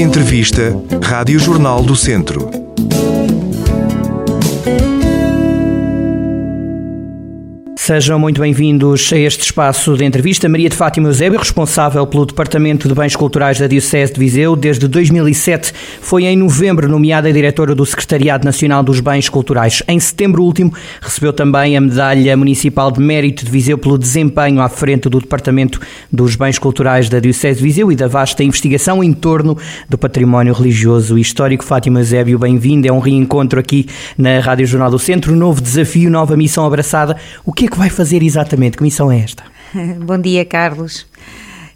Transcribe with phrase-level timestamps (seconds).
[0.00, 0.62] Entrevista
[1.02, 2.69] Rádio Jornal do Centro.
[7.90, 10.48] Sejam muito bem-vindos a este espaço de entrevista.
[10.48, 14.86] Maria de Fátima Eusébio, responsável pelo Departamento de Bens Culturais da Diocese de Viseu desde
[14.86, 19.82] 2007, foi em novembro nomeada diretora do Secretariado Nacional dos Bens Culturais.
[19.88, 24.68] Em setembro último, recebeu também a Medalha Municipal de Mérito de Viseu pelo desempenho à
[24.68, 25.80] frente do Departamento
[26.12, 30.54] dos Bens Culturais da Diocese de Viseu e da vasta investigação em torno do património
[30.54, 31.64] religioso e histórico.
[31.64, 32.86] Fátima Eusébio, bem-vinda.
[32.86, 35.34] É um reencontro aqui na Rádio Jornal do Centro.
[35.34, 37.16] Novo desafio, nova missão abraçada.
[37.44, 38.76] O que é que vai fazer exatamente?
[38.76, 39.42] Que missão é esta?
[40.04, 41.06] Bom dia, Carlos.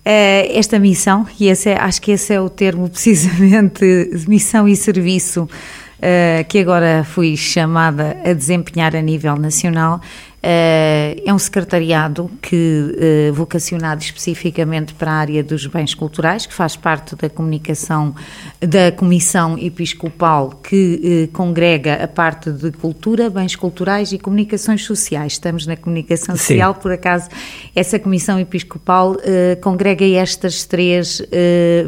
[0.05, 4.77] Uh, esta missão, e esse é, acho que esse é o termo precisamente, missão e
[4.77, 9.99] serviço uh, que agora fui chamada a desempenhar a nível nacional,
[10.34, 16.53] eh, é um secretariado que eh, vocacionado especificamente para a área dos bens culturais, que
[16.53, 18.15] faz parte da comunicação
[18.61, 25.33] da Comissão Episcopal que eh, congrega a parte de cultura, bens culturais e comunicações sociais.
[25.33, 26.81] Estamos na comunicação social, Sim.
[26.81, 27.31] por acaso
[27.75, 29.17] essa Comissão Episcopal
[29.63, 31.23] congrega estas três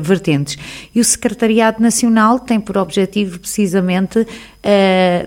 [0.01, 0.57] vertentes.
[0.95, 4.27] E o Secretariado Nacional tem por objetivo precisamente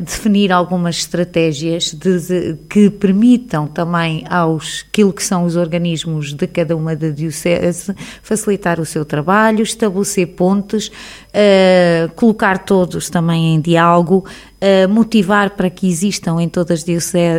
[0.01, 6.75] definir algumas estratégias de, que permitam também aos aquilo que são os organismos de cada
[6.75, 10.91] uma da diocese facilitar o seu trabalho, estabelecer pontes,
[11.29, 16.83] uh, colocar todos também em diálogo, uh, motivar para que existam em todas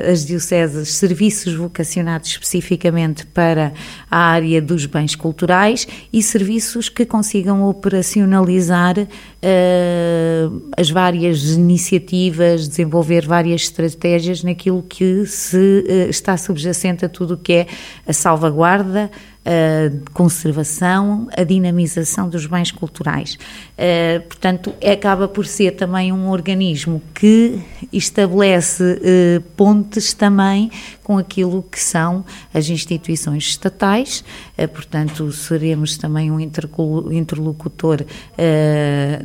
[0.09, 3.73] as dioceses serviços vocacionados especificamente para
[4.11, 13.27] a área dos bens culturais e serviços que consigam operacionalizar uh, as várias iniciativas, desenvolver
[13.27, 17.67] várias estratégias naquilo que se está subjacente a tudo o que é
[18.07, 19.11] a salvaguarda,
[19.45, 23.39] a conservação, a dinamização dos bens culturais.
[23.79, 27.59] Uh, portanto, acaba por ser também um organismo que
[27.93, 30.71] estabelece uh, pontes também
[31.03, 34.23] com aquilo que são as instituições estatais,
[34.67, 38.05] portanto, seremos também um interlocutor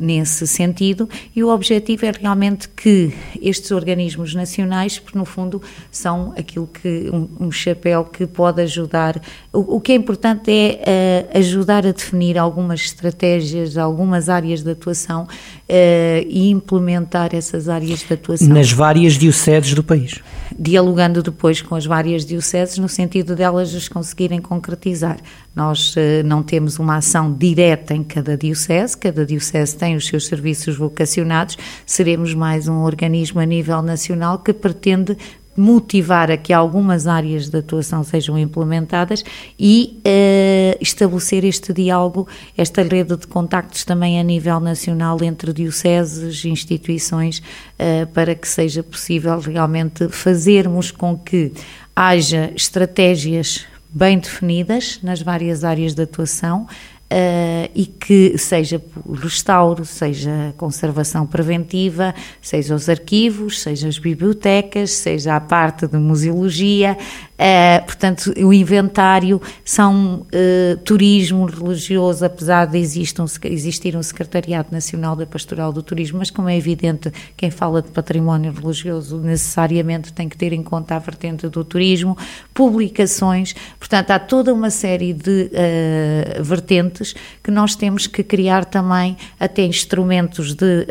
[0.00, 5.60] nesse sentido, e o objetivo é realmente que estes organismos nacionais, porque no fundo
[5.90, 9.20] são aquilo que um, um chapéu que pode ajudar.
[9.52, 15.26] O, o que é importante é ajudar a definir algumas estratégias, algumas áreas de atuação
[15.68, 18.48] e implementar essas áreas de atuação.
[18.48, 20.20] Nas várias dioceses do país.
[20.58, 25.18] Dialogando depois com as várias dioceses, no sentido delas as conseguirem concretizar.
[25.54, 30.26] Nós uh, não temos uma ação direta em cada diocese, cada diocese tem os seus
[30.26, 35.16] serviços vocacionados, seremos mais um organismo a nível nacional que pretende
[35.56, 39.24] motivar a que algumas áreas de atuação sejam implementadas
[39.58, 46.44] e uh, estabelecer este diálogo, esta rede de contactos também a nível nacional entre dioceses,
[46.44, 51.52] instituições, uh, para que seja possível realmente fazermos com que
[51.94, 56.66] haja estratégias bem definidas nas várias áreas de atuação
[57.08, 58.82] Uh, e que seja
[59.22, 62.12] restauro, seja conservação preventiva,
[62.42, 66.98] seja os arquivos, seja as bibliotecas, seja a parte de museologia,
[67.36, 74.68] Uh, portanto, o inventário são uh, turismo religioso, apesar de existir um, existir um Secretariado
[74.72, 80.14] Nacional da Pastoral do Turismo, mas como é evidente, quem fala de património religioso necessariamente
[80.14, 82.16] tem que ter em conta a vertente do turismo,
[82.54, 89.14] publicações, portanto, há toda uma série de uh, vertentes que nós temos que criar também
[89.38, 90.86] até instrumentos de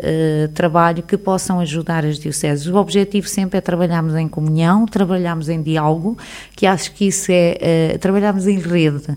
[0.54, 2.66] trabalho que possam ajudar as dioceses.
[2.66, 6.16] O objetivo sempre é trabalharmos em comunhão, trabalharmos em diálogo,
[6.54, 9.10] que acho que isso é uh, trabalharmos em rede.
[9.10, 9.16] Uh,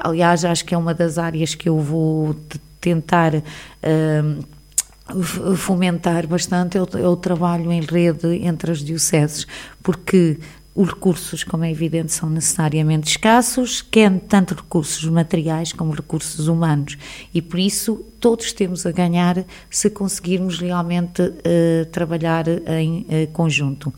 [0.00, 2.36] aliás, acho que é uma das áreas que eu vou
[2.80, 4.44] tentar uh,
[5.56, 9.46] fomentar bastante é o, é o, trabalho em rede entre as dioceses,
[9.82, 10.38] porque
[10.74, 16.96] os recursos, como é evidente, são necessariamente escassos, quer tanto recursos materiais como recursos humanos,
[17.34, 22.46] e por isso todos temos a ganhar se conseguirmos realmente uh, trabalhar
[22.78, 23.92] em uh, conjunto.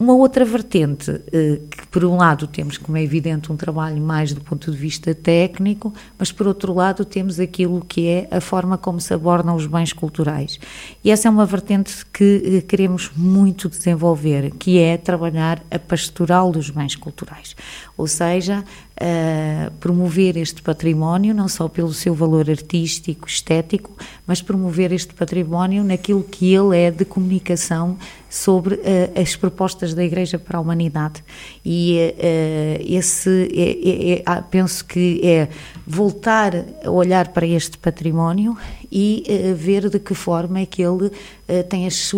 [0.00, 4.32] Uma outra vertente, eh, que por um lado temos, como é evidente, um trabalho mais
[4.32, 8.78] do ponto de vista técnico, mas por outro lado temos aquilo que é a forma
[8.78, 10.60] como se abordam os bens culturais.
[11.02, 16.52] E essa é uma vertente que eh, queremos muito desenvolver, que é trabalhar a pastoral
[16.52, 17.56] dos bens culturais.
[17.96, 18.64] Ou seja,
[19.00, 23.96] uh, promover este património, não só pelo seu valor artístico, estético,
[24.26, 27.98] mas promover este património naquilo que ele é de comunicação
[28.28, 28.80] sobre uh,
[29.20, 31.24] as propostas da Igreja para a humanidade.
[31.64, 35.48] E e uh, esse é, é, é, penso que é
[35.86, 36.52] voltar
[36.84, 38.54] a olhar para este património
[38.90, 42.12] e uh, ver de que forma é que ele uh, tem as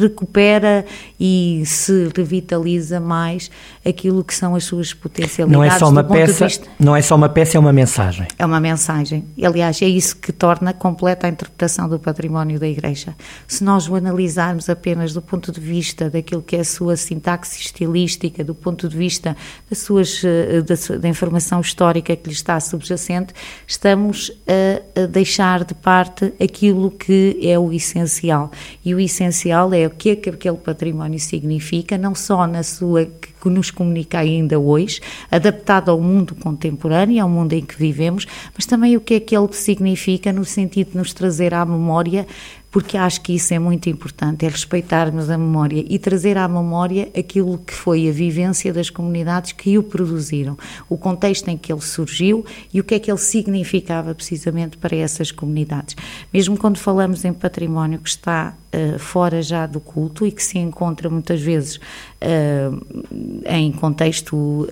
[0.00, 0.84] recupera
[1.18, 3.50] e se revitaliza mais
[3.84, 5.52] aquilo que são as suas potencialidades.
[5.52, 6.48] Não é só uma peça,
[6.78, 8.26] não é só uma peça, é uma mensagem.
[8.38, 9.24] É uma mensagem.
[9.42, 13.14] Aliás, é isso que torna completa a interpretação do património da Igreja.
[13.46, 17.60] Se nós o analisarmos apenas do ponto de vista daquilo que é a sua sintaxe
[17.60, 19.36] estilística, do ponto de vista
[19.68, 23.32] das suas, eh, da, da informação histórica que lhe está subjacente,
[23.66, 28.50] estamos a, a deixar de parte aquilo que é o essencial.
[28.84, 33.06] E o essencial é o que é que aquele património significa, não só na sua
[33.06, 35.00] que nos comunica ainda hoje,
[35.30, 39.36] adaptado ao mundo contemporâneo, ao mundo em que vivemos, mas também o que é que
[39.36, 42.26] ele significa no sentido de nos trazer à memória
[42.74, 47.08] porque acho que isso é muito importante, é respeitarmos a memória e trazer à memória
[47.16, 51.80] aquilo que foi a vivência das comunidades que o produziram, o contexto em que ele
[51.80, 55.94] surgiu e o que é que ele significava precisamente para essas comunidades.
[56.32, 60.58] Mesmo quando falamos em património que está uh, fora já do culto e que se
[60.58, 64.68] encontra muitas vezes uh, em contexto uh,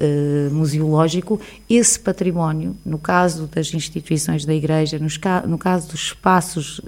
[0.52, 6.81] museológico, esse património, no caso das instituições da Igreja, nos, no caso dos espaços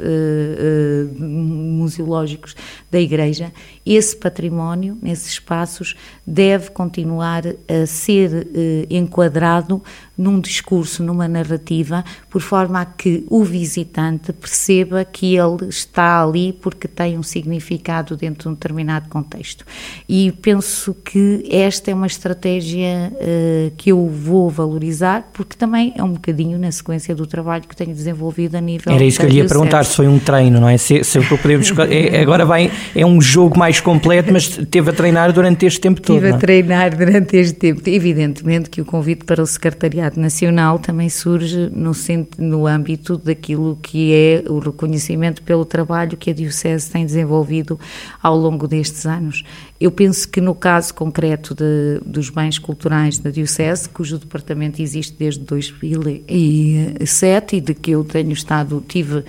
[1.19, 2.55] museológicos
[2.90, 3.52] da Igreja,
[3.84, 5.94] esse património, nesses espaços,
[6.26, 8.48] deve continuar a ser
[8.88, 9.82] enquadrado
[10.16, 16.52] num discurso, numa narrativa, por forma a que o visitante perceba que ele está ali
[16.52, 19.64] porque tem um significado dentro de um determinado contexto.
[20.08, 26.02] E penso que esta é uma estratégia uh, que eu vou valorizar, porque também é
[26.02, 28.92] um bocadinho na sequência do trabalho que tenho desenvolvido a nível.
[28.92, 30.76] Era isso que eu lhe ia perguntar, se foi um treino, não é?
[30.76, 35.32] Se, se podemos, é, agora vai, é um jogo mais completo, mas teve a treinar
[35.32, 36.17] durante este tempo todo.
[36.17, 36.38] Estive a é?
[36.38, 37.82] treinar durante este tempo.
[37.87, 41.93] Evidentemente que o convite para o secretariado Secretariado Nacional também surge no,
[42.38, 47.79] no âmbito daquilo que é o reconhecimento pelo trabalho que a Diocese tem desenvolvido
[48.23, 49.44] ao longo destes anos.
[49.81, 55.17] Eu penso que no caso concreto de, dos bens culturais da Diocese, cujo departamento existe
[55.19, 59.25] desde 2007 e de que eu tenho estado, tive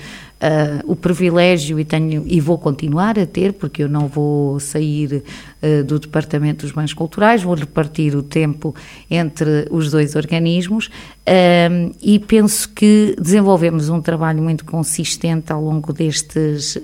[0.45, 5.23] uh, o privilégio e tenho e vou continuar a ter, porque eu não vou sair
[5.61, 8.75] uh, do Departamento dos Bens Culturais, vou repartir o tempo
[9.09, 15.91] entre os dois organismos uh, e penso que desenvolvemos um trabalho muito consistente ao longo
[15.91, 16.77] destes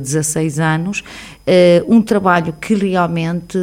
[0.00, 1.02] 16 anos,
[1.86, 3.56] um trabalho que realmente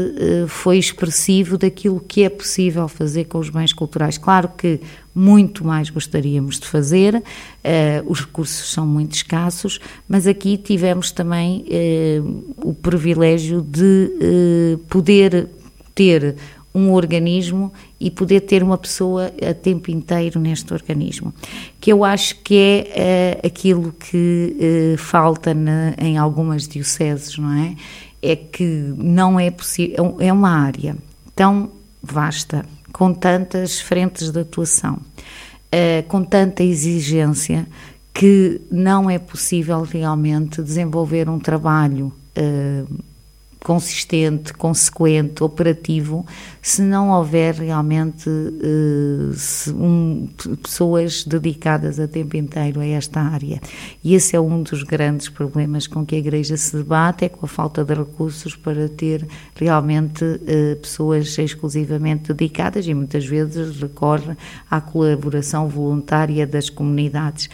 [0.48, 4.18] foi expressivo daquilo que é possível fazer com os bens culturais.
[4.18, 4.80] Claro que
[5.16, 7.22] muito mais gostaríamos de fazer, uh,
[8.06, 14.12] os recursos são muito escassos, mas aqui tivemos também uh, o privilégio de
[14.74, 15.50] uh, poder
[15.94, 16.36] ter
[16.74, 21.32] um organismo e poder ter uma pessoa a tempo inteiro neste organismo,
[21.80, 22.56] que eu acho que
[22.90, 27.76] é aquilo que falta na, em algumas dioceses, não é?
[28.24, 28.66] É que
[28.98, 30.98] não é possível, é uma área
[31.36, 31.70] tão
[32.02, 37.68] vasta, com tantas frentes de atuação, uh, com tanta exigência,
[38.14, 43.04] que não é possível realmente desenvolver um trabalho uh,
[43.60, 46.26] consistente, consequente, operativo,
[46.64, 50.30] se não houver realmente uh, um,
[50.64, 53.60] pessoas dedicadas a tempo inteiro a esta área.
[54.02, 57.46] E esse é um dos grandes problemas com que a Igreja se debate, é com
[57.46, 64.38] a falta de recursos para ter realmente uh, pessoas exclusivamente dedicadas e muitas vezes recorre
[64.72, 67.50] à colaboração voluntária das comunidades.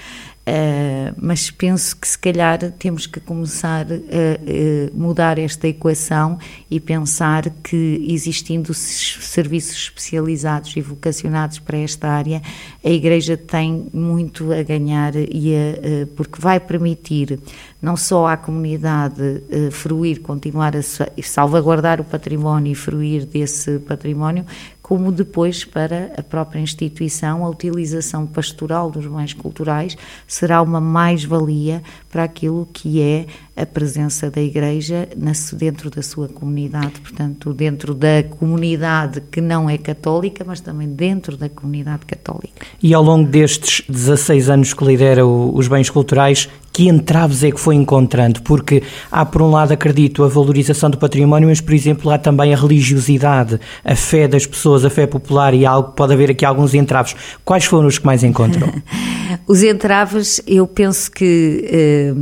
[0.50, 6.40] Uh, mas penso que se calhar temos que começar a, a, mudar esta equação
[6.72, 12.42] e pensar que existindo serviços especializados e vocacionados para esta área,
[12.84, 17.40] a Igreja tem muito a ganhar e a, porque vai permitir
[17.82, 20.82] não só à comunidade uh, fruir, continuar a
[21.22, 24.46] salvaguardar o património e fruir desse património,
[24.90, 29.96] como depois para a própria instituição, a utilização pastoral dos bens culturais
[30.28, 35.08] será uma mais-valia para aquilo que é a presença da Igreja
[35.54, 41.38] dentro da sua comunidade, portanto, dentro da comunidade que não é católica, mas também dentro
[41.38, 42.66] da comunidade católica.
[42.82, 47.60] E ao longo destes 16 anos que lidera os bens culturais, que entraves é que
[47.60, 48.42] foi encontrando?
[48.42, 52.54] Porque há, por um lado, acredito, a valorização do património, mas, por exemplo, há também
[52.54, 56.74] a religiosidade, a fé das pessoas, a fé popular e algo, pode haver aqui alguns
[56.74, 57.16] entraves.
[57.44, 58.70] Quais foram os que mais encontrou?
[59.48, 62.14] os entraves, eu penso que eh,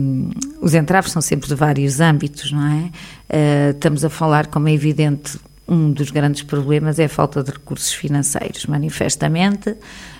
[0.61, 2.89] os entraves são sempre de vários âmbitos, não é?
[3.29, 5.37] Uh, estamos a falar, como é evidente,
[5.67, 9.75] um dos grandes problemas é a falta de recursos financeiros, manifestamente.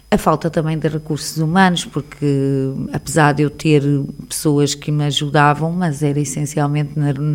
[0.09, 2.25] A falta também de recursos humanos, porque
[2.93, 3.83] apesar de eu ter
[4.29, 6.93] pessoas que me ajudavam, mas era essencialmente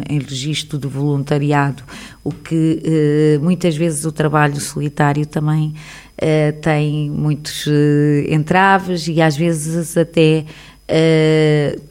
[0.09, 1.83] em registro de voluntariado,
[2.25, 5.75] o que eh, muitas vezes o trabalho solitário também
[6.17, 10.47] eh, tem muitos eh, entraves e às vezes até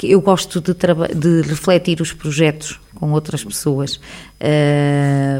[0.04, 4.00] eu gosto de, de refletir os projetos com outras pessoas,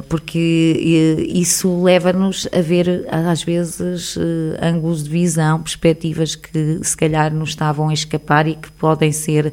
[0.10, 0.38] porque
[1.29, 4.22] isso leva-nos a ver, às vezes, uh,
[4.62, 9.48] ângulos de visão, perspectivas que se calhar nos estavam a escapar e que podem ser
[9.48, 9.51] uh,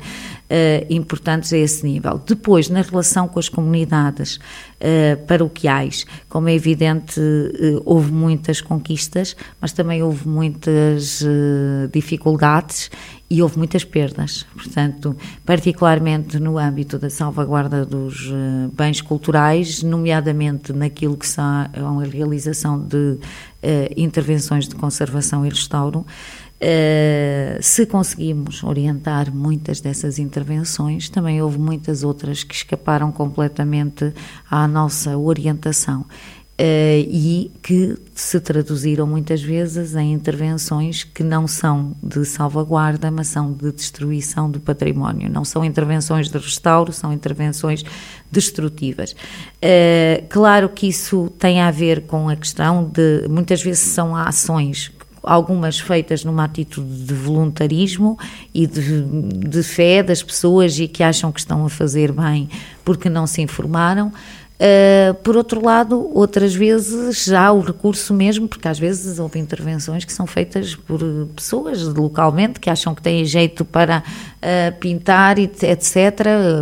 [0.91, 2.21] importantes a esse nível.
[2.25, 4.39] Depois, na relação com as comunidades
[5.27, 7.21] paroquiais, como é evidente,
[7.85, 11.21] houve muitas conquistas, mas também houve muitas
[11.93, 12.89] dificuldades
[13.29, 14.47] e houve muitas perdas.
[14.55, 18.33] Portanto, particularmente no âmbito da salvaguarda do dos
[18.73, 19.38] bens culturais,
[19.83, 23.19] nomeadamente naquilo que são a realização de uh,
[23.97, 26.05] intervenções de conservação e restauro.
[26.61, 34.13] Uh, se conseguimos orientar muitas dessas intervenções, também houve muitas outras que escaparam completamente
[34.51, 36.05] à nossa orientação.
[36.61, 43.29] Uh, e que se traduziram muitas vezes em intervenções que não são de salvaguarda, mas
[43.29, 45.31] são de destruição do património.
[45.31, 47.85] Não são intervenções de restauro, são intervenções
[48.29, 49.13] destrutivas.
[49.13, 54.91] Uh, claro que isso tem a ver com a questão de, muitas vezes são ações
[55.23, 58.19] algumas feitas numa atitude de voluntarismo
[58.55, 62.49] e de, de, fé das pessoas e que acham que estão a fazer bem
[62.85, 64.13] porque não se informaram.
[64.59, 70.05] Uh, por outro lado, outras vezes já o recurso mesmo, porque às vezes houve intervenções
[70.05, 71.01] que são feitas por
[71.37, 75.63] pessoas localmente que acham que têm jeito para uh, pintar, etc.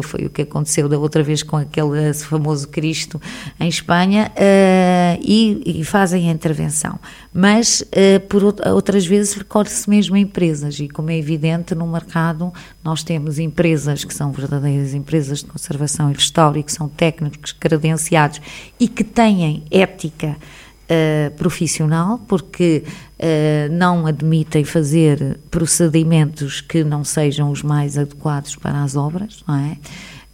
[0.03, 3.19] Foi o que aconteceu da outra vez com aquele famoso Cristo
[3.59, 6.99] em Espanha uh, e, e, fazem a intervenção.
[7.33, 7.85] Mas
[8.31, 12.51] por outras vezes recorre-se mesmo a empresas e, como é evidente, no mercado
[12.83, 17.53] nós temos empresas que são verdadeiras empresas de conservação e restauro e que são técnicos
[17.87, 18.41] credenciados
[18.79, 27.51] e que têm ética uh, profissional, porque uh, não admitem fazer procedimentos que não sejam
[27.51, 29.79] os mais adequados para as obras, não é?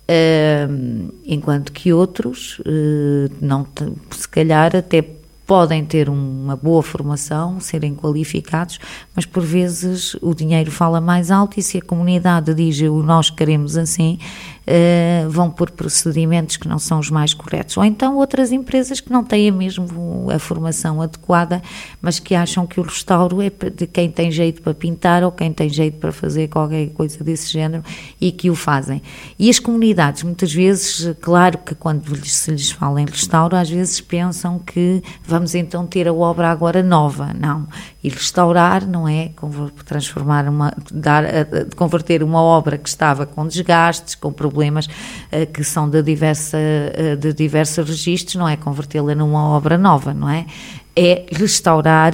[0.09, 2.61] Uh, enquanto que outros,
[3.41, 3.67] não,
[4.11, 5.01] se calhar até
[5.47, 8.79] podem ter uma boa formação, serem qualificados,
[9.15, 13.31] mas por vezes o dinheiro fala mais alto e se a comunidade diz o nós
[13.31, 14.19] queremos assim,
[14.66, 17.76] uh, vão por procedimentos que não são os mais corretos.
[17.76, 21.62] Ou então outras empresas que não têm mesmo a formação adequada,
[22.00, 25.52] mas que acham que o restauro é de quem tem jeito para pintar ou quem
[25.52, 27.83] tem jeito para fazer qualquer coisa desse género
[28.21, 29.02] e que o fazem.
[29.38, 34.00] E as comunidades, muitas vezes, claro que quando se lhes fala em restauro, às vezes
[34.00, 37.33] pensam que vamos então ter a obra agora nova.
[37.38, 37.66] Não.
[38.03, 39.31] E restaurar não é?
[39.85, 41.25] Transformar uma, dar,
[41.77, 46.59] converter uma obra que estava com desgastes, com problemas uh, que são de, diversa,
[47.19, 48.57] de diversos registros, não é?
[48.57, 50.47] Convertê-la numa obra nova, não é?
[50.95, 52.13] É restaurar,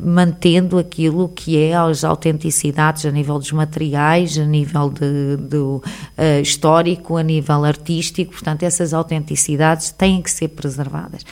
[0.00, 7.16] mantendo aquilo que é as autenticidades a nível dos materiais, a nível de, de histórico,
[7.16, 11.24] a nível artístico, portanto, essas autenticidades têm que ser preservadas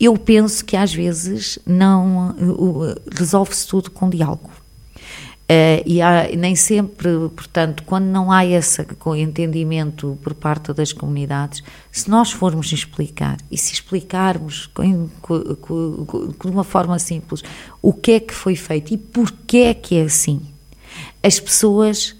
[0.00, 2.34] eu penso que às vezes não
[3.12, 4.50] resolve-se tudo com diálogo.
[5.50, 8.86] Uh, e há, nem sempre, portanto, quando não há esse
[9.18, 16.96] entendimento por parte das comunidades, se nós formos explicar e se explicarmos de uma forma
[17.00, 17.42] simples
[17.82, 20.40] o que é que foi feito e porquê é que é assim,
[21.20, 22.14] as pessoas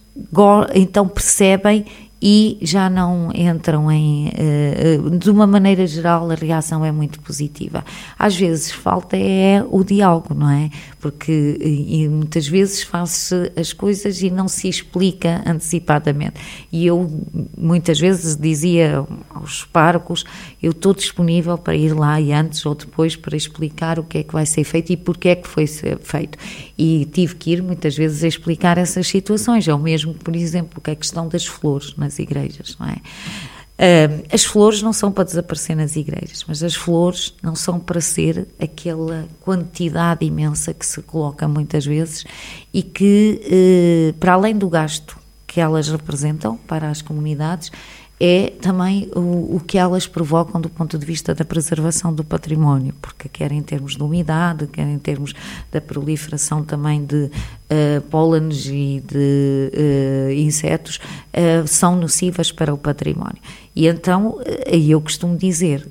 [0.75, 1.87] então percebem
[2.23, 4.29] e já não entram em.
[4.29, 7.85] Uh, de uma maneira geral, a reação é muito positiva.
[8.19, 10.71] Às vezes falta é o diálogo, não é?
[11.00, 16.40] Porque e muitas vezes faz-se as coisas e não se explica antecipadamente.
[16.71, 17.11] E eu
[17.57, 20.25] muitas vezes dizia aos párocos:
[20.62, 24.23] eu estou disponível para ir lá e antes ou depois para explicar o que é
[24.23, 26.38] que vai ser feito e porque é que foi feito.
[26.76, 29.66] E tive que ir muitas vezes a explicar essas situações.
[29.66, 32.97] É o mesmo, por exemplo, que a questão das flores nas igrejas, não é?
[33.81, 37.99] Uh, as flores não são para desaparecer nas igrejas, mas as flores não são para
[37.99, 42.27] ser aquela quantidade imensa que se coloca muitas vezes
[42.75, 43.41] e que,
[44.13, 47.73] uh, para além do gasto que elas representam para as comunidades,
[48.21, 52.93] é também o, o, que elas provocam do ponto de vista da preservação do património,
[53.00, 55.33] porque quer em termos de umidade, quer em termos
[55.73, 61.00] da proliferação também de uh, pólenes e de uh, insetos,
[61.33, 63.39] uh, são nocivas para o património.
[63.75, 65.89] E então, eu costumo dizer,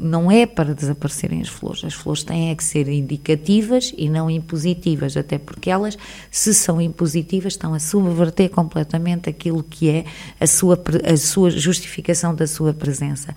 [0.00, 1.84] não é para desaparecerem as flores.
[1.84, 5.98] As flores têm é que ser indicativas e não impositivas, até porque elas,
[6.30, 10.04] se são impositivas, estão a subverter completamente aquilo que é
[10.40, 13.32] a sua, a sua justificação da sua presença.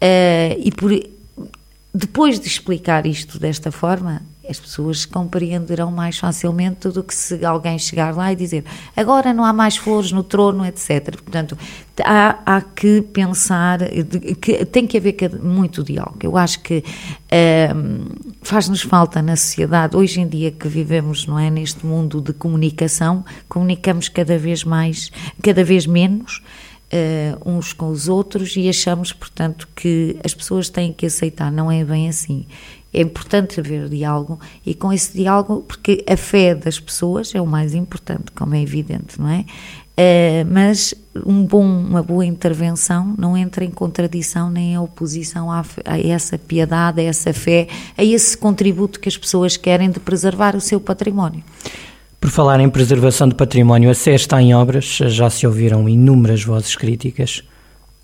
[0.00, 0.92] Uh, e por,
[1.94, 7.78] depois de explicar isto desta forma, as pessoas compreenderão mais facilmente do que se alguém
[7.78, 8.64] chegar lá e dizer
[8.96, 11.16] agora não há mais flores no trono, etc.
[11.22, 11.56] Portanto,
[12.04, 13.78] há, há que pensar,
[14.40, 16.18] que tem que haver muito diálogo.
[16.22, 16.82] Eu acho que
[17.30, 18.06] ehm,
[18.42, 23.24] faz-nos falta na sociedade, hoje em dia que vivemos, não é, neste mundo de comunicação,
[23.48, 25.10] comunicamos cada vez mais,
[25.42, 26.42] cada vez menos,
[26.94, 31.72] Uh, uns com os outros e achamos, portanto, que as pessoas têm que aceitar, não
[31.72, 32.44] é bem assim.
[32.92, 37.46] É importante haver diálogo e com esse diálogo, porque a fé das pessoas é o
[37.46, 39.44] mais importante, como é evidente, não é?
[39.92, 40.94] Uh, mas
[41.26, 46.38] um bom, uma boa intervenção não entra em contradição nem em oposição a, a, essa
[46.38, 50.80] piedade, a essa fé, a esse contributo que as pessoas querem de preservar o seu
[50.80, 51.42] património.
[52.18, 56.42] Por falar em preservação de património, a SE está em obras, já se ouviram inúmeras
[56.42, 57.42] vozes críticas.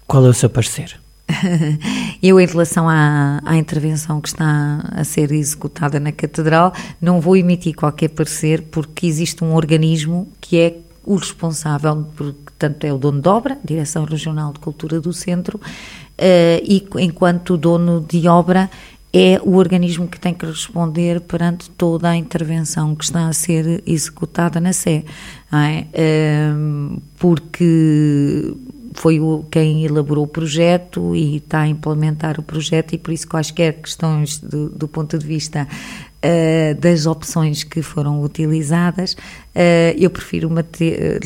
[0.06, 1.00] Qual é o seu parecer?
[2.22, 7.36] Eu, em relação à, à, intervenção que está a ser executada na Catedral, não vou
[7.36, 13.20] emitir qualquer parecer, porque existe um organismo que é o responsável, portanto, é o dono
[13.20, 18.70] de obra, Direção Regional de Cultura do Centro, uh, e enquanto dono de obra
[19.10, 23.82] é o organismo que tem que responder perante toda a intervenção que está a ser
[23.86, 25.04] executada na Sé,
[25.50, 26.52] é?
[26.52, 28.54] uh, porque
[28.94, 33.28] foi o, quem elaborou o projeto e está a implementar o projeto e por isso
[33.28, 40.10] quaisquer questões do, do ponto de vista uh, das opções que foram utilizadas, uh, eu
[40.10, 40.50] prefiro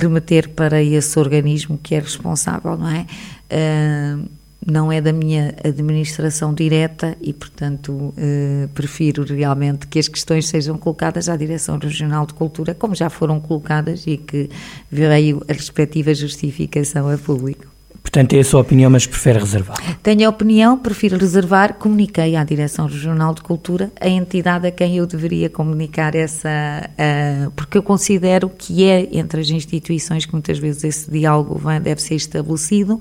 [0.00, 3.06] remeter para esse organismo que é responsável, não é?
[3.50, 10.46] Uh, não é da minha administração direta e, portanto, eh, prefiro realmente que as questões
[10.46, 14.48] sejam colocadas à Direção Regional de Cultura, como já foram colocadas e que
[14.90, 17.72] veio a respectiva justificação a público.
[18.02, 19.78] Portanto, é a sua opinião, mas prefere reservar?
[20.02, 21.74] Tenho a opinião, prefiro reservar.
[21.74, 26.50] Comuniquei à Direção Regional de Cultura, a entidade a quem eu deveria comunicar essa.
[26.90, 32.02] Uh, porque eu considero que é entre as instituições que muitas vezes esse diálogo deve
[32.02, 33.00] ser estabelecido.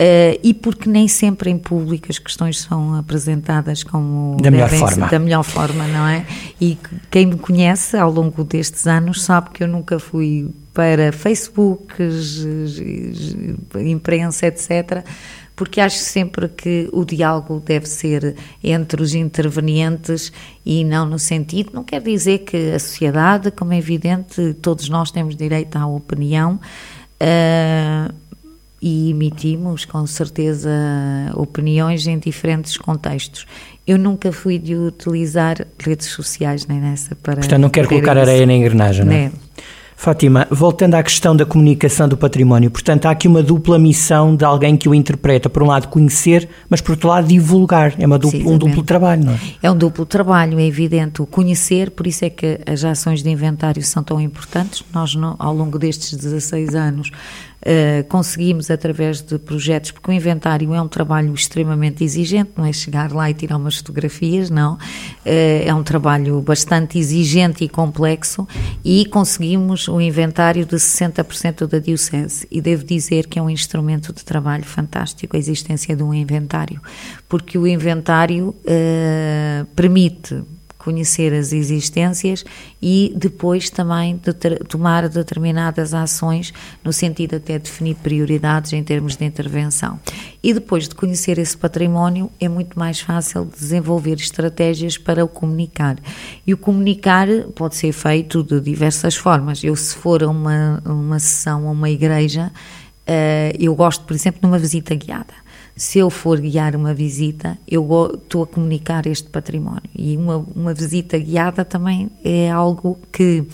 [0.00, 5.08] Uh, e porque nem sempre em público as questões são apresentadas como da melhor forma.
[5.08, 6.24] da melhor forma, não é?
[6.58, 6.78] E
[7.10, 11.94] quem me conhece ao longo destes anos sabe que eu nunca fui para Facebook,
[13.84, 15.04] imprensa, etc.,
[15.54, 18.34] porque acho sempre que o diálogo deve ser
[18.64, 20.32] entre os intervenientes
[20.64, 25.10] e não no sentido, não quer dizer que a sociedade, como é evidente, todos nós
[25.10, 26.58] temos direito à opinião.
[27.20, 28.14] Uh,
[28.80, 30.70] e emitimos com certeza
[31.34, 33.46] opiniões em diferentes contextos.
[33.86, 37.36] Eu nunca fui de utilizar redes sociais nem nessa para.
[37.36, 38.22] Portanto, não quero colocar isso.
[38.22, 39.24] areia na engrenagem, não é?
[39.24, 39.32] Né?
[40.00, 44.42] Fátima, voltando à questão da comunicação do património, portanto, há aqui uma dupla missão de
[44.46, 45.50] alguém que o interpreta.
[45.50, 47.92] Por um lado, conhecer, mas por outro lado, divulgar.
[47.98, 49.38] É uma dupla, um duplo trabalho, não é?
[49.62, 51.20] É um duplo trabalho, é evidente.
[51.20, 54.82] O conhecer, por isso é que as ações de inventário são tão importantes.
[54.90, 57.10] Nós, ao longo destes 16 anos,
[57.60, 62.72] Uh, conseguimos através de projetos, porque o inventário é um trabalho extremamente exigente, não é
[62.72, 64.74] chegar lá e tirar umas fotografias, não.
[64.74, 68.48] Uh, é um trabalho bastante exigente e complexo
[68.82, 72.46] e conseguimos o um inventário de 60% da Diocese.
[72.50, 76.80] E devo dizer que é um instrumento de trabalho fantástico a existência de um inventário,
[77.28, 80.42] porque o inventário uh, permite
[80.80, 82.44] conhecer as existências
[82.80, 88.82] e depois também de ter, tomar determinadas ações no sentido até de definir prioridades em
[88.82, 90.00] termos de intervenção.
[90.42, 95.96] E depois de conhecer esse património é muito mais fácil desenvolver estratégias para o comunicar.
[96.46, 99.62] E o comunicar pode ser feito de diversas formas.
[99.62, 102.50] Eu se for a uma, uma sessão a uma igreja,
[103.06, 105.49] uh, eu gosto, por exemplo, de uma visita guiada
[105.80, 109.80] se eu for guiar uma visita, eu estou a comunicar este património.
[109.96, 113.44] E uma, uma visita guiada também é algo que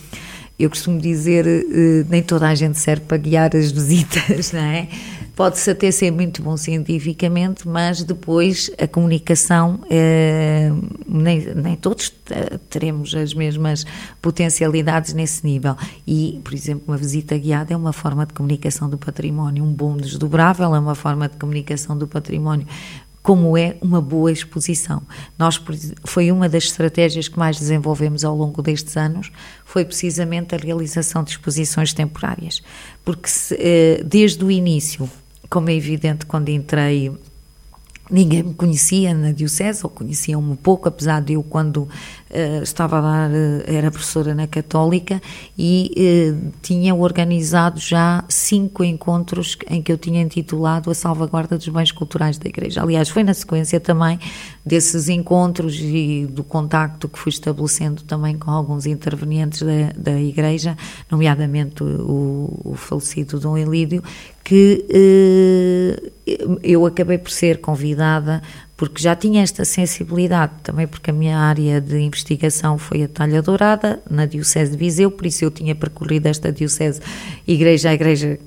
[0.58, 4.88] eu costumo dizer, eh, nem toda a gente serve para guiar as visitas, não é?
[5.36, 10.70] Pode-se até ser muito bom cientificamente, mas depois a comunicação, eh,
[11.06, 12.10] nem, nem todos
[12.70, 13.84] teremos as mesmas
[14.22, 15.76] potencialidades nesse nível.
[16.06, 19.94] E, por exemplo, uma visita guiada é uma forma de comunicação do património, um bom
[19.98, 22.66] desdobrável é uma forma de comunicação do património
[23.22, 25.02] como é uma boa exposição.
[25.36, 25.60] Nós
[26.04, 29.32] foi uma das estratégias que mais desenvolvemos ao longo destes anos,
[29.64, 32.62] foi precisamente a realização de exposições temporárias,
[33.04, 35.10] porque se, eh, desde o início,
[35.48, 37.12] como é evidente quando entrei
[38.10, 41.88] ninguém me conhecia na Diocese, ou conheciam-me pouco, apesar de eu, quando
[42.62, 45.22] estava a dar, uh, era professora na Católica
[45.56, 51.68] e uh, tinha organizado já cinco encontros em que eu tinha intitulado A Salvaguarda dos
[51.68, 52.82] Bens Culturais da Igreja.
[52.82, 54.18] Aliás, foi na sequência também
[54.64, 60.76] desses encontros e do contacto que fui estabelecendo também com alguns intervenientes da, da Igreja,
[61.10, 64.02] nomeadamente o, o falecido Dom Elídio,
[64.42, 64.84] que
[66.62, 68.42] eu acabei por ser convidada
[68.76, 73.40] porque já tinha esta sensibilidade, também porque a minha área de investigação foi a talha
[73.40, 77.00] dourada na Diocese de Viseu, por isso eu tinha percorrido esta Diocese
[77.46, 78.38] igreja a igreja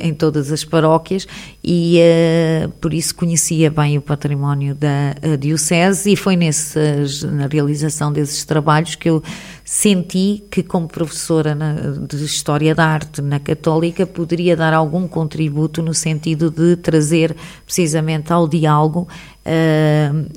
[0.00, 1.26] em todas as paróquias
[1.62, 8.12] e uh, por isso conhecia bem o património da Diocese e foi nesses, na realização
[8.12, 9.22] desses trabalhos que eu
[9.64, 11.74] senti que como professora na,
[12.06, 18.32] de História da Arte na Católica poderia dar algum contributo no sentido de trazer precisamente
[18.32, 19.08] ao diálogo
[19.46, 20.30] uh,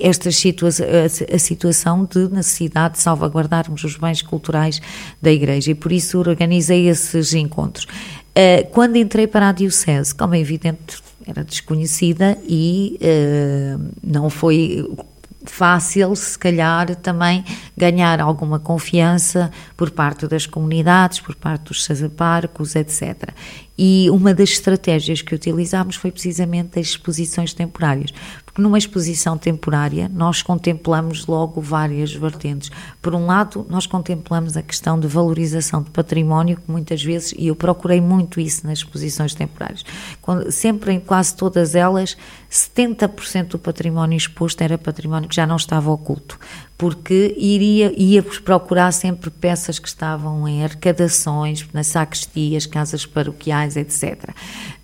[0.00, 4.80] esta situa a, a situação de necessidade de salvaguardarmos os bens culturais
[5.20, 7.84] da Igreja e por isso organizei esses encontros.
[7.84, 14.84] Uh, quando entrei para a Diocese, como é evidente, era desconhecida e uh, não foi
[15.44, 17.44] fácil, se calhar, também
[17.76, 21.86] ganhar alguma confiança por parte das comunidades, por parte dos
[22.16, 23.30] parcos, etc.
[23.76, 28.10] E uma das estratégias que utilizámos foi precisamente as exposições temporárias,
[28.54, 32.70] porque numa exposição temporária nós contemplamos logo várias vertentes.
[33.02, 37.48] Por um lado, nós contemplamos a questão de valorização de património, que muitas vezes, e
[37.48, 39.84] eu procurei muito isso nas exposições temporárias,
[40.50, 42.16] sempre em quase todas elas,
[42.54, 46.38] 70% do património exposto era património que já não estava oculto
[46.76, 54.30] porque iria, ia procurar sempre peças que estavam em arrecadações, nas sacristias, casas paroquiais, etc.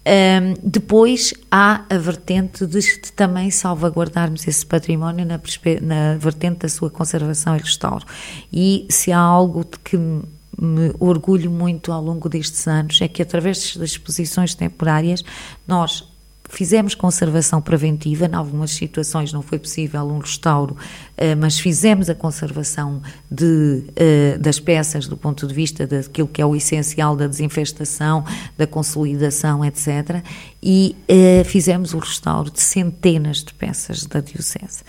[0.07, 2.81] Um, depois há a vertente de,
[3.15, 5.39] também salvaguardarmos esse património na,
[5.83, 8.07] na vertente da sua conservação e restauro.
[8.53, 13.23] E se há algo de que me orgulho muito ao longo destes anos é que
[13.23, 15.25] através das exposições temporárias
[15.67, 16.10] nós
[16.51, 20.77] Fizemos conservação preventiva, em algumas situações não foi possível um restauro,
[21.17, 26.43] eh, mas fizemos a conservação de, eh, das peças do ponto de vista daquilo que
[26.43, 28.25] é o essencial da desinfestação,
[28.59, 30.25] da consolidação, etc.
[30.61, 34.83] E eh, fizemos o restauro de centenas de peças da Diocese.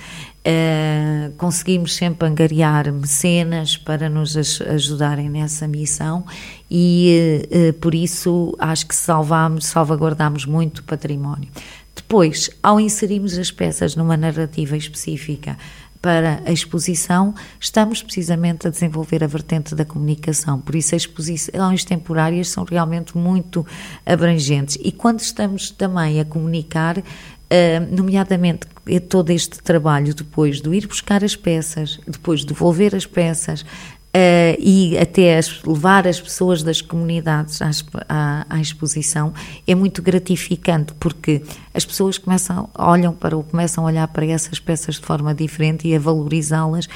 [0.44, 6.26] Uh, conseguimos sempre angariar mecenas para nos ajudarem nessa missão
[6.70, 11.48] e uh, por isso acho que salvamos, salvaguardamos muito património.
[11.96, 15.56] Depois, ao inserirmos as peças numa narrativa específica
[16.02, 20.60] para a exposição, estamos precisamente a desenvolver a vertente da comunicação.
[20.60, 23.66] Por isso, as exposições temporárias são realmente muito
[24.04, 24.78] abrangentes.
[24.82, 27.04] E quando estamos também a comunicar,
[27.52, 28.66] Uh, nomeadamente
[29.10, 33.66] todo este trabalho depois de ir buscar as peças, depois de devolver as peças,
[34.14, 37.72] Uh, e até as, levar as pessoas das comunidades à,
[38.10, 39.34] à, à, exposição
[39.66, 41.42] é muito gratificante porque
[41.74, 45.96] as pessoas começam olham para começam a olhar para essas peças de forma diferente e
[45.96, 46.88] a valorizá-las.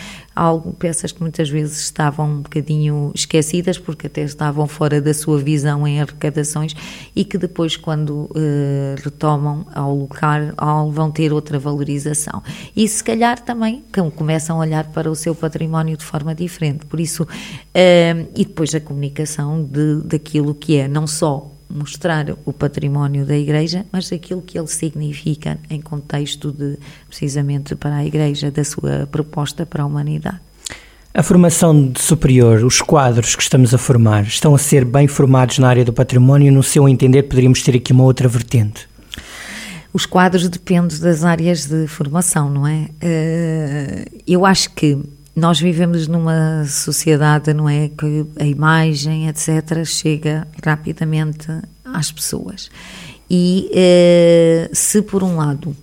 [0.78, 5.88] Peças que muitas vezes estavam um bocadinho esquecidas porque até estavam fora da sua visão
[5.88, 6.76] em arrecadações
[7.16, 12.44] e que depois quando uh, retomam ao lugar ao, vão ter outra valorização.
[12.76, 13.84] E se calhar também
[14.16, 16.86] começam a olhar para o seu património de forma diferente.
[16.86, 22.54] Por isso, uh, e depois a comunicação de, daquilo que é não só mostrar o
[22.54, 28.52] património da Igreja, mas aquilo que ele significa em contexto de, precisamente para a Igreja,
[28.52, 30.40] da sua proposta para a humanidade.
[31.14, 35.60] A formação de superior, os quadros que estamos a formar, estão a ser bem formados
[35.60, 36.52] na área do património?
[36.52, 38.88] No seu entender, poderíamos ter aqui uma outra vertente?
[39.94, 42.90] Os quadros dependem das áreas de formação, não é?
[43.00, 45.02] Eh, eu acho que
[45.36, 47.90] nós vivemos numa sociedade, não é?
[47.90, 51.48] Que a imagem, etc., chega rapidamente
[51.84, 52.70] às pessoas.
[53.30, 55.76] E eh, se, por um lado,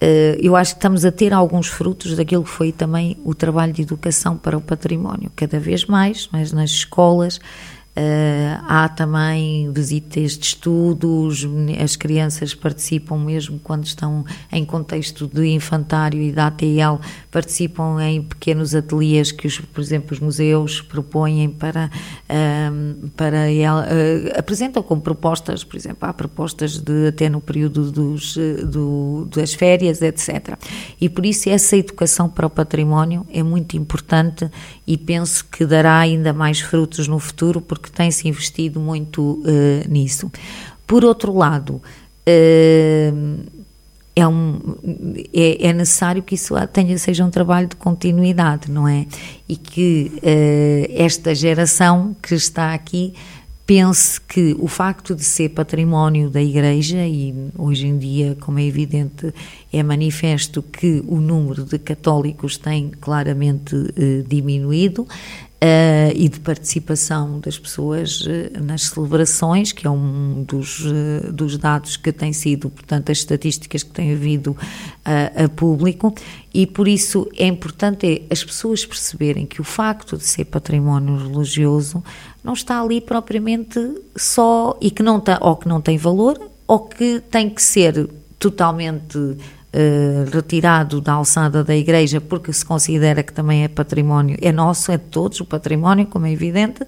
[0.00, 3.72] eh, eu acho que estamos a ter alguns frutos daquilo que foi também o trabalho
[3.72, 7.40] de educação para o património, cada vez mais, mas nas escolas
[7.98, 11.48] Uh, há também visitas de estudos,
[11.82, 18.20] as crianças participam mesmo quando estão em contexto de infantário e da ATL, participam em
[18.20, 21.90] pequenos ateliês que, os, por exemplo, os museus propõem para,
[22.28, 27.90] uh, para ela, uh, apresentam como propostas, por exemplo, há propostas de até no período
[27.90, 28.36] dos,
[28.68, 30.58] do, das férias, etc.
[31.00, 34.50] E por isso essa educação para o património é muito importante
[34.86, 40.30] e penso que dará ainda mais frutos no futuro, porque tem-se investido muito uh, nisso.
[40.86, 41.82] Por outro lado,
[42.28, 43.46] uh,
[44.14, 44.58] é, um,
[45.34, 49.06] é, é, necessário que isso tenha, seja um trabalho de continuidade, não é?
[49.48, 53.12] E que uh, esta geração que está aqui
[53.66, 58.64] pense que o facto de ser património da Igreja, e hoje em dia, como é
[58.64, 59.34] evidente,
[59.72, 65.06] é manifesto que o número de católicos tem claramente uh, diminuído,
[65.56, 71.56] Uh, e de participação das pessoas uh, nas celebrações, que é um dos, uh, dos
[71.56, 74.54] dados que tem sido, portanto, as estatísticas que têm havido
[75.02, 76.14] a público,
[76.52, 81.16] e por isso é importante é as pessoas perceberem que o facto de ser património
[81.16, 82.04] religioso
[82.44, 83.80] não está ali propriamente
[84.14, 88.10] só e que não está, ou que não tem valor, ou que tem que ser
[88.38, 89.18] totalmente
[89.78, 94.90] eh, retirado da alçada da igreja porque se considera que também é património, é nosso,
[94.90, 96.86] é de todos o património, como é evidente, uh,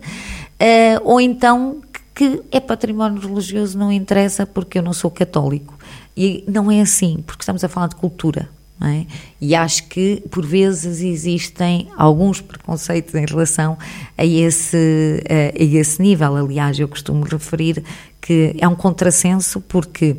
[1.05, 1.83] ou então
[2.15, 5.79] que é património religioso não interessa porque eu não sou católico.
[6.17, 8.49] E não é assim, porque estamos a falar de cultura.
[8.81, 9.05] É?
[9.39, 13.77] E acho que por vezes existem alguns preconceitos em relação
[14.17, 16.37] a esse, a, a esse nível.
[16.37, 17.85] Aliás, eu costumo referir
[18.19, 20.17] que é um contrassenso, porque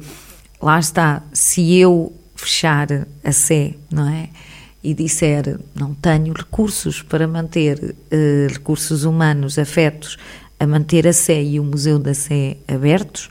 [0.62, 2.88] lá está, se eu fechar
[3.24, 4.30] a Sé, não é?
[4.84, 10.18] E disser, não tenho recursos para manter uh, recursos humanos afetos
[10.60, 13.30] a manter a Sé e o Museu da Sé abertos,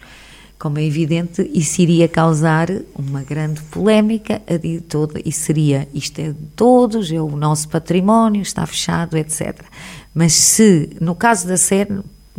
[0.58, 6.30] como é evidente, isso iria causar uma grande polémica de toda, e seria isto é
[6.30, 9.60] de todos, é o nosso património, está fechado, etc.
[10.12, 11.86] Mas se, no caso da Sé,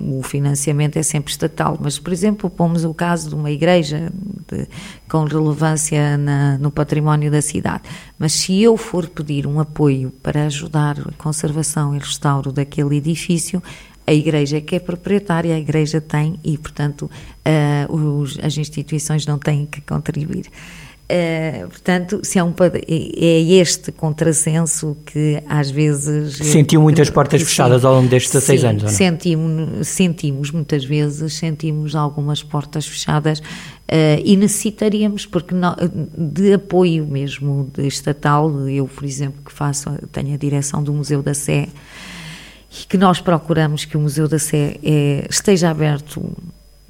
[0.02, 4.12] o financiamento é sempre estatal, mas, por exemplo, pomos o caso de uma igreja
[4.48, 4.68] de,
[5.10, 7.84] com relevância na, no património da cidade.
[8.18, 13.62] Mas se eu for pedir um apoio para ajudar a conservação e restauro daquele edifício,
[14.08, 17.04] a igreja é que é proprietária, a igreja tem e, portanto,
[17.88, 20.48] uh, os, as instituições não têm que contribuir.
[21.12, 22.54] Uh, portanto, se é, um,
[22.88, 26.36] é este contrassenso que às vezes.
[26.36, 28.90] Sentiu muitas portas fechadas ao longo destes 16 anos, não?
[28.92, 35.76] Sentimos, sentimos muitas vezes, sentimos algumas portas fechadas uh, e necessitaríamos, porque não,
[36.16, 41.34] de apoio mesmo estatal, eu, por exemplo, que faço, tenho a direção do Museu da
[41.34, 41.70] Sé,
[42.72, 46.22] e que nós procuramos que o Museu da Sé é, esteja aberto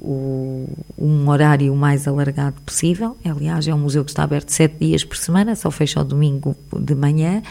[0.01, 3.17] o, um horário mais alargado possível.
[3.23, 6.55] Aliás, é um museu que está aberto sete dias por semana, só fecha ao domingo
[6.73, 7.41] de manhã.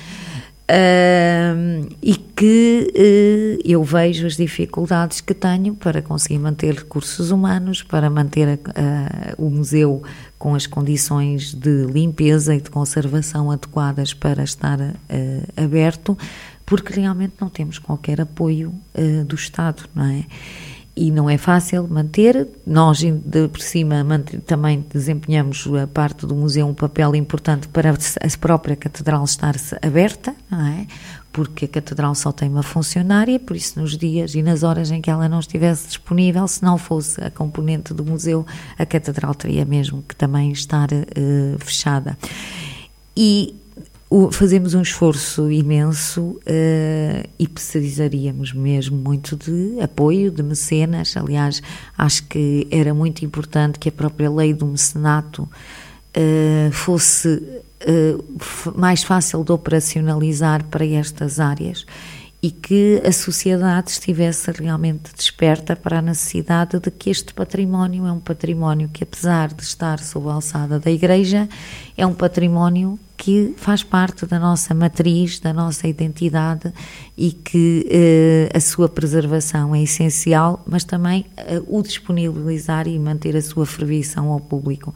[0.71, 7.83] Uh, e que uh, eu vejo as dificuldades que tenho para conseguir manter recursos humanos,
[7.83, 10.03] para manter a, a, o museu
[10.39, 14.95] com as condições de limpeza e de conservação adequadas para estar uh,
[15.57, 16.19] aberto,
[16.67, 20.27] porque realmente não temos qualquer apoio uh, do Estado, não é?
[20.99, 22.49] E não é fácil manter.
[22.67, 24.05] Nós, de por cima,
[24.45, 30.35] também desempenhamos a parte do museu um papel importante para a própria catedral estar aberta,
[30.51, 30.87] não é?
[31.33, 35.01] Porque a catedral só tem uma funcionária, por isso, nos dias e nas horas em
[35.01, 38.45] que ela não estivesse disponível, se não fosse a componente do museu,
[38.77, 42.19] a catedral teria mesmo que também estar uh, fechada.
[43.17, 43.55] E
[44.11, 51.14] o, fazemos um esforço imenso uh, e precisaríamos mesmo muito de apoio, de mecenas.
[51.16, 51.62] Aliás,
[51.97, 59.03] acho que era muito importante que a própria lei do mecenato uh, fosse uh, mais
[59.03, 61.85] fácil de operacionalizar para estas áreas
[62.40, 68.12] e que a sociedade estivesse realmente desperta para a necessidade de que este património é
[68.12, 71.49] um património que, apesar de estar sob a alçada da Igreja,
[71.97, 76.72] é um património que faz parte da nossa matriz, da nossa identidade
[77.16, 83.37] e que eh, a sua preservação é essencial, mas também eh, o disponibilizar e manter
[83.37, 84.94] a sua fervição ao público.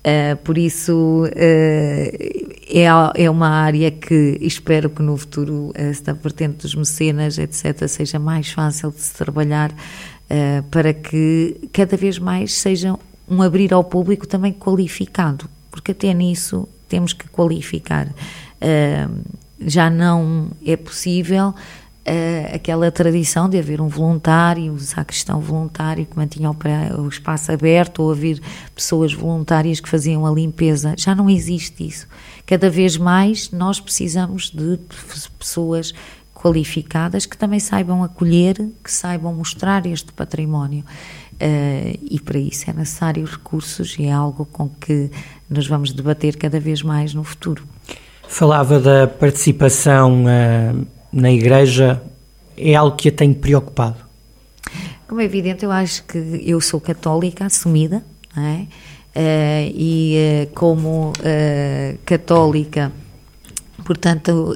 [0.00, 6.62] Uh, por isso uh, é, é uma área que espero que no futuro esta vertente
[6.62, 12.54] dos mecenas, etc., seja mais fácil de se trabalhar uh, para que cada vez mais
[12.54, 18.08] seja um abrir ao público também qualificado, porque até nisso temos que qualificar.
[19.58, 21.54] já não é possível
[22.00, 28.02] uh, aquela tradição de haver um voluntário, um sacristão voluntário que mantinha o, espaço aberto
[28.02, 28.40] ou haver
[28.74, 30.94] pessoas voluntárias que faziam a limpeza.
[30.96, 32.06] Já não existe isso.
[32.46, 34.78] Cada vez mais nós precisamos de
[35.38, 35.94] pessoas
[36.34, 40.84] qualificadas que também saibam acolher, que saibam mostrar este património.
[41.34, 45.10] Uh, e para isso é necessário recursos e é algo com que
[45.50, 47.64] nos vamos debater cada vez mais no futuro.
[48.28, 52.00] Falava da participação uh, na Igreja
[52.56, 53.96] é algo que a tem preocupado?
[55.08, 58.04] Como é evidente, eu acho que eu sou católica assumida,
[58.36, 58.66] não é?
[59.74, 61.12] e como
[62.04, 62.92] católica,
[63.84, 64.54] portanto,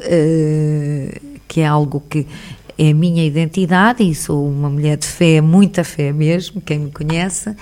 [1.49, 2.25] que é algo que
[2.79, 6.91] é a minha identidade e sou uma mulher de fé, muita fé mesmo, quem me
[6.91, 7.55] conhece.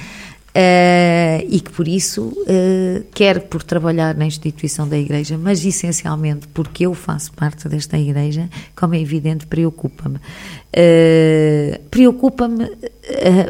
[0.54, 6.46] Uh, e que por isso uh, quer por trabalhar na instituição da Igreja, mas essencialmente
[6.48, 10.16] porque eu faço parte desta Igreja, como é evidente, preocupa-me.
[10.16, 12.70] Uh, preocupa-me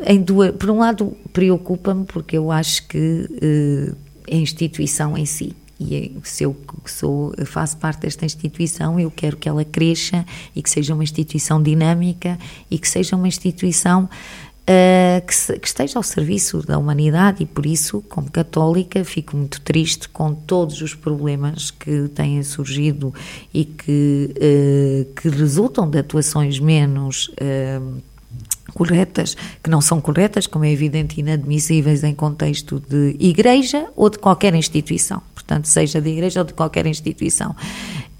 [0.06, 0.52] em duas.
[0.52, 3.28] Por um lado, preocupa-me porque eu acho que
[4.30, 5.56] a instituição em si.
[5.90, 10.70] E se eu sou, faço parte desta instituição, eu quero que ela cresça e que
[10.70, 12.38] seja uma instituição dinâmica
[12.70, 14.08] e que seja uma instituição
[14.62, 19.36] uh, que, se, que, esteja ao serviço da humanidade e por isso, como católica, fico
[19.36, 23.12] muito triste com todos os problemas que têm surgido
[23.52, 28.02] e que, uh, que resultam de atuações menos uh,
[28.74, 34.18] corretas, que não são corretas, como é evidente, inadmissíveis em contexto de igreja ou de
[34.18, 37.54] qualquer instituição, portanto, seja de igreja ou de qualquer instituição.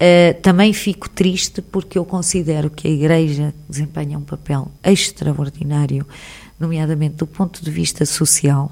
[0.03, 6.05] Uh, também fico triste porque eu considero que a igreja desempenha um papel extraordinário
[6.59, 8.69] nomeadamente do ponto de vista social,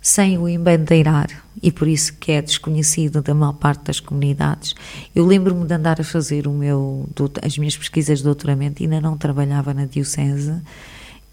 [0.00, 1.28] sem o embandeirar,
[1.62, 4.74] e por isso que é desconhecido da maior parte das comunidades.
[5.14, 7.06] Eu lembro-me de andar a fazer o meu,
[7.42, 10.54] as minhas pesquisas de doutoramento, ainda não trabalhava na Diocese,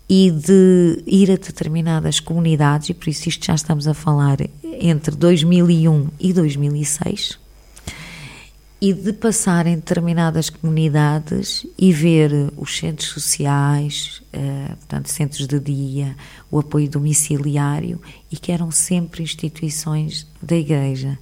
[0.08, 5.16] e de ir a determinadas comunidades, e por isso isto já estamos a falar entre
[5.16, 7.40] 2001 e 2006,
[8.82, 15.60] e de passar em determinadas comunidades e ver os centros sociais, uh, portanto, centros de
[15.60, 16.16] dia,
[16.50, 21.20] o apoio domiciliário, e que eram sempre instituições da Igreja.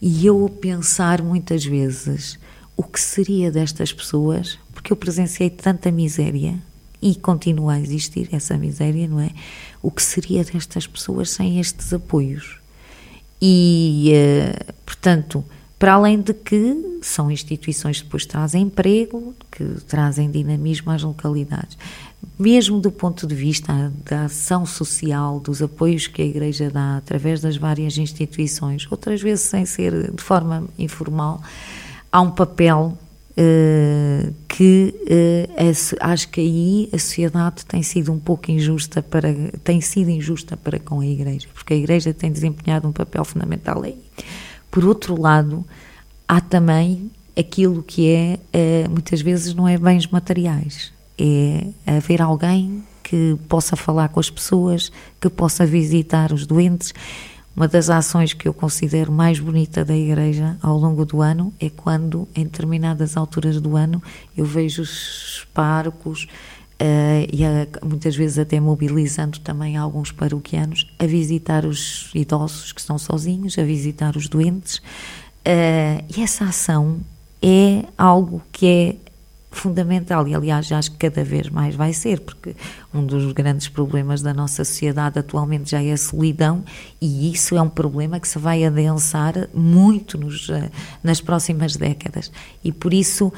[0.00, 2.38] E eu pensar muitas vezes
[2.76, 6.54] o que seria destas pessoas, porque eu presenciei tanta miséria
[7.00, 9.30] e continua a existir essa miséria, não é?
[9.82, 12.60] O que seria destas pessoas sem estes apoios?
[13.40, 15.44] E, uh, portanto,
[15.82, 21.76] para além de que são instituições que depois trazem emprego, que trazem dinamismo às localidades.
[22.38, 27.40] Mesmo do ponto de vista da ação social, dos apoios que a Igreja dá através
[27.40, 31.42] das várias instituições, outras vezes sem ser de forma informal,
[32.12, 32.96] há um papel
[33.32, 39.80] uh, que uh, acho que aí a sociedade tem sido um pouco injusta para tem
[39.80, 43.98] sido injusta para com a Igreja, porque a Igreja tem desempenhado um papel fundamental aí.
[44.72, 45.66] Por outro lado,
[46.26, 52.82] há também aquilo que é, eh, muitas vezes, não é bens materiais, é haver alguém
[53.02, 56.94] que possa falar com as pessoas, que possa visitar os doentes.
[57.54, 61.68] Uma das ações que eu considero mais bonita da Igreja ao longo do ano é
[61.68, 64.02] quando, em determinadas alturas do ano,
[64.34, 66.26] eu vejo os parcos
[66.82, 72.80] uh, e a, muitas vezes até mobilizando também alguns paroquianos a visitar os idosos que
[72.80, 74.78] estão sozinhos, a visitar os doentes.
[74.78, 77.00] Uh, e essa ação
[77.40, 78.96] é algo que é
[79.50, 82.56] fundamental e aliás acho que cada vez mais vai ser porque
[82.92, 86.64] um dos grandes problemas da nossa sociedade atualmente já é a solidão
[86.98, 90.70] e isso é um problema que se vai adensar muito nos, uh,
[91.02, 92.32] nas próximas décadas
[92.64, 93.30] e por isso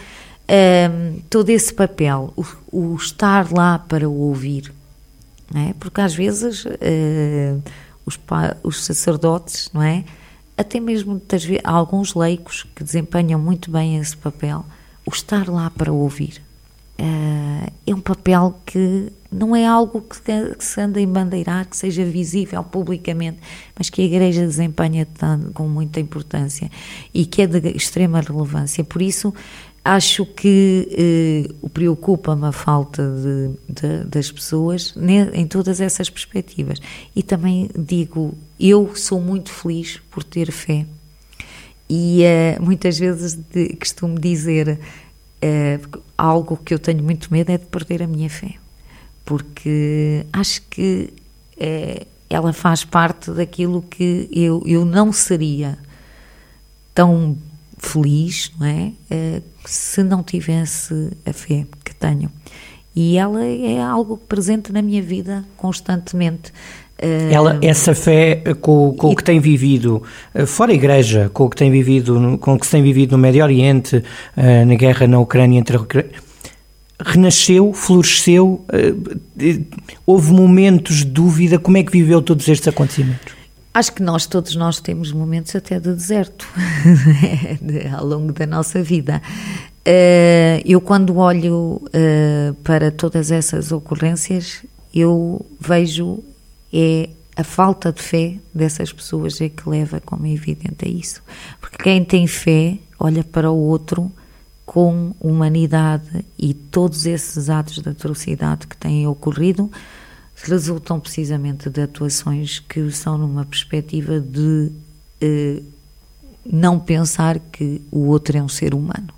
[0.49, 4.73] um, todo esse papel, o, o, estar lá para o ouvir,
[5.55, 5.75] é?
[5.81, 7.63] porque às vezes uh,
[8.05, 8.19] os,
[8.63, 10.05] os, sacerdotes, não é?
[10.57, 14.65] até mesmo vezes, alguns leigos que desempenham muito bem esse papel,
[15.07, 16.43] o estar lá para ouvir.
[16.97, 20.21] Uh, é um papel que não é algo que,
[20.55, 23.39] que, se anda em bandeirar, que seja visível publicamente,
[23.77, 25.07] mas que a Igreja desempenha
[25.53, 26.71] com muita importância
[27.13, 28.85] e que é de extrema relevância.
[28.85, 29.35] Por isso,
[29.85, 34.95] Acho que eh, preocupa-me a falta de, de, das pessoas
[35.35, 36.81] em todas essas perspectivas.
[37.15, 40.87] E também digo, eu sou muito feliz por ter fé.
[41.89, 44.81] E eh, muitas vezes de, costumo dizer
[45.43, 45.79] eh,
[46.17, 48.55] algo que eu tenho muito medo é de perder a minha fé.
[49.23, 51.13] Porque acho que
[51.59, 55.79] eh, ela faz parte daquilo que eu, eu não seria
[56.95, 57.37] tão
[57.85, 58.93] feliz, não é?
[59.11, 62.31] Uh, se não tivesse a fé que tenho.
[62.95, 66.53] E ela é algo presente na minha vida constantemente.
[67.03, 70.03] Uh, ela, essa fé com, com e, o que tem vivido
[70.47, 73.19] fora a igreja, com o que tem vivido, com o que se tem vivido no
[73.19, 74.03] Médio Oriente,
[74.37, 75.77] na guerra na Ucrânia entre
[77.01, 78.65] renasceu, floresceu,
[80.07, 83.35] houve momentos de dúvida, como é que viveu todos estes acontecimentos?
[83.75, 86.49] Acho que nós, todos nós, temos momentos até de deserto
[87.99, 89.21] ao longo da nossa vida.
[89.81, 94.65] Uh, eu, quando olho uh, para todas essas ocorrências,
[94.95, 96.23] eu vejo
[96.73, 101.23] é a falta de fé dessas pessoas é que leva, como é evidente, a isso.
[101.61, 104.11] Porque quem tem fé olha para o outro
[104.65, 109.71] com humanidade e todos esses atos de atrocidade que têm ocorrido
[110.37, 114.71] resultam precisamente de atuações que são numa perspectiva de
[115.21, 115.63] eh,
[116.45, 119.09] não pensar que o outro é um ser humano.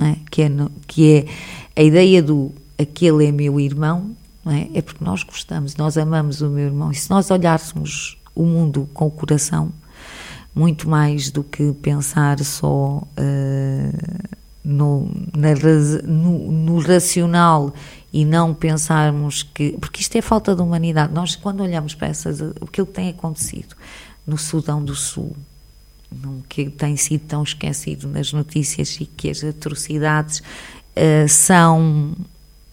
[0.00, 0.16] É?
[0.30, 0.50] Que, é,
[0.88, 4.16] que é a ideia do aquele é meu irmão,
[4.46, 4.78] é?
[4.78, 6.90] é porque nós gostamos, nós amamos o meu irmão.
[6.90, 9.72] E se nós olhássemos o mundo com o coração,
[10.54, 14.28] muito mais do que pensar só uh,
[14.64, 15.54] no, na,
[16.04, 17.72] no, no, racional
[18.14, 19.72] e não pensarmos que.
[19.72, 21.12] Porque isto é falta de humanidade.
[21.12, 23.74] Nós, quando olhamos para essas, aquilo que tem acontecido
[24.24, 25.36] no Sudão do Sul,
[26.48, 32.14] que tem sido tão esquecido nas notícias e que as atrocidades uh, são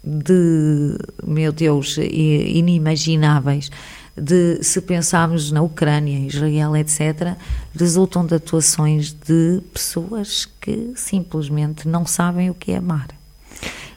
[0.04, 3.72] de, meu Deus, inimagináveis
[4.16, 7.36] de se pensarmos na Ucrânia, Israel, etc.,
[7.76, 13.21] resultam de atuações de pessoas que simplesmente não sabem o que é amar.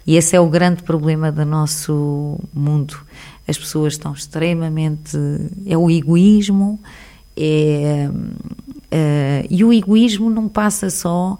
[0.06, 2.96] E esse é o grande problema do nosso mundo.
[3.46, 5.16] As pessoas estão extremamente.
[5.66, 6.78] É o egoísmo,
[7.36, 8.08] é,
[8.90, 11.38] é, e o egoísmo não passa só.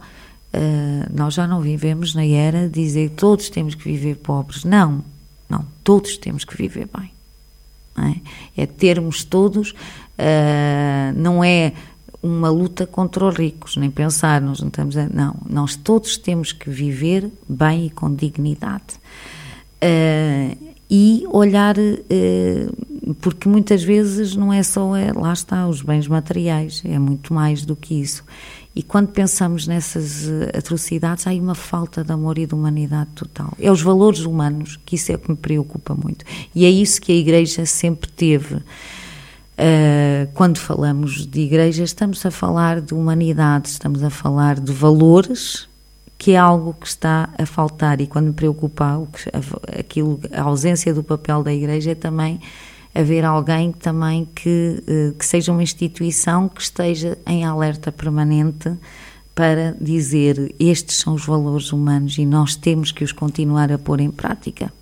[0.52, 4.62] Uh, nós já não vivemos na era de dizer todos temos que viver pobres.
[4.62, 5.04] Não,
[5.48, 7.10] não, todos temos que viver bem.
[8.56, 8.62] É?
[8.62, 8.66] é?
[8.66, 11.72] termos todos, uh, não é
[12.24, 16.52] uma luta contra os ricos, nem pensar, nós não estamos a, não, nós todos temos
[16.52, 18.94] que viver bem e com dignidade.
[19.76, 26.08] Uh, e olhar, uh, porque muitas vezes não é só, é, lá está, os bens
[26.08, 28.24] materiais, é muito mais do que isso.
[28.74, 33.52] E quando pensamos nessas atrocidades, há aí uma falta de amor e de humanidade total.
[33.60, 36.24] É os valores humanos, que isso é o que me preocupa muito.
[36.54, 38.56] E é isso que a Igreja sempre teve.
[39.56, 45.68] Uh, quando falamos de Igreja, estamos a falar de humanidade, estamos a falar de valores,
[46.18, 48.00] que é algo que está a faltar.
[48.00, 49.00] E quando me preocupa
[49.78, 52.40] aquilo, a ausência do papel da Igreja é também
[52.94, 58.72] haver alguém também que, eh, que seja uma instituição que esteja em alerta permanente
[59.34, 64.00] para dizer estes são os valores humanos e nós temos que os continuar a pôr
[64.00, 64.72] em prática.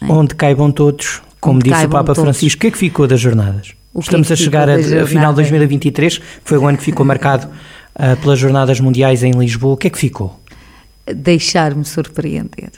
[0.00, 0.10] É?
[0.10, 2.22] Onde caibam todos, como Onde disse o Papa todos.
[2.22, 3.74] Francisco, o que é que ficou das jornadas?
[3.92, 6.66] O Estamos que é que a chegar a, a final de 2023, que foi o
[6.66, 9.74] ano que ficou marcado uh, pelas Jornadas Mundiais em Lisboa.
[9.74, 10.40] O que é que ficou?
[11.06, 12.70] Deixar-me surpreender.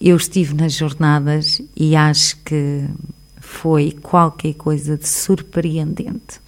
[0.00, 2.84] Eu estive nas jornadas e acho que
[3.40, 6.40] foi qualquer coisa de surpreendente.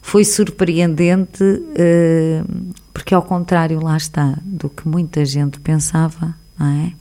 [0.00, 6.92] Foi surpreendente uh, porque, ao contrário, lá está, do que muita gente pensava, não é?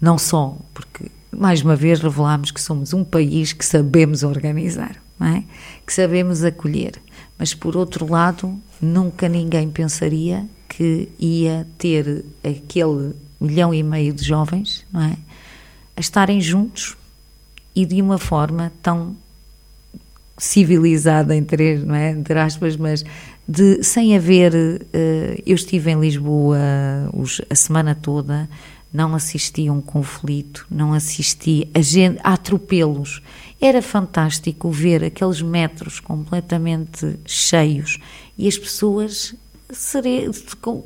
[0.00, 5.28] Não só porque, mais uma vez, revelámos que somos um país que sabemos organizar, não
[5.28, 5.44] é?
[5.86, 6.94] Que sabemos acolher.
[7.38, 14.24] Mas, por outro lado, nunca ninguém pensaria que ia ter aquele milhão e meio de
[14.24, 15.16] jovens, não é?
[15.96, 16.96] A estarem juntos
[17.74, 19.16] e de uma forma tão
[20.36, 23.04] civilizada entre, não é, entre aspas, mas
[23.46, 26.58] de, sem haver, uh, eu estive em Lisboa
[27.48, 28.48] a semana toda,
[28.92, 33.20] não assisti a um conflito, não assisti a, gente, a atropelos.
[33.64, 37.98] Era fantástico ver aqueles metros completamente cheios
[38.36, 39.34] e as pessoas,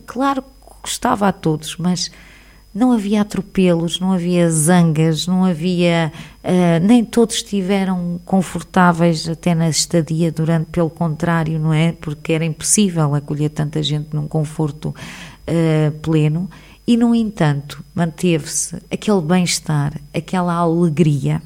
[0.06, 0.44] claro,
[0.80, 2.08] gostava a todos, mas
[2.72, 6.12] não havia atropelos, não havia zangas, não havia.
[6.44, 11.90] Uh, nem todos estiveram confortáveis até na estadia, durante, pelo contrário, não é?
[11.90, 16.48] Porque era impossível acolher tanta gente num conforto uh, pleno.
[16.86, 21.42] E, no entanto, manteve-se aquele bem-estar, aquela alegria,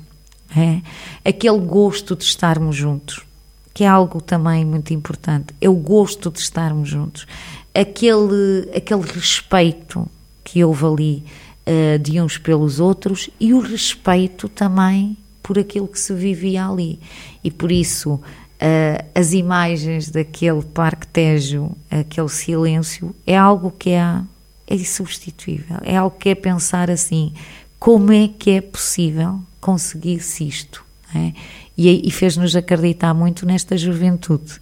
[0.57, 0.83] é?
[1.25, 3.25] aquele gosto de estarmos juntos,
[3.73, 5.55] que é algo também muito importante.
[5.61, 7.27] É o gosto de estarmos juntos,
[7.75, 10.09] aquele, aquele respeito
[10.45, 11.25] que houve ali
[11.67, 17.01] uh, de uns pelos outros e o respeito também por aquilo que se vivia ali.
[17.43, 24.21] E por isso uh, as imagens daquele Parque Tejo, aquele silêncio, é algo que é,
[24.67, 25.79] é insubstituível.
[25.83, 27.33] É algo que é pensar assim:
[27.79, 30.85] como é que é possível conseguir-se isto?
[31.15, 31.33] É?
[31.79, 34.61] E, e fez-nos acreditar muito nesta juventude.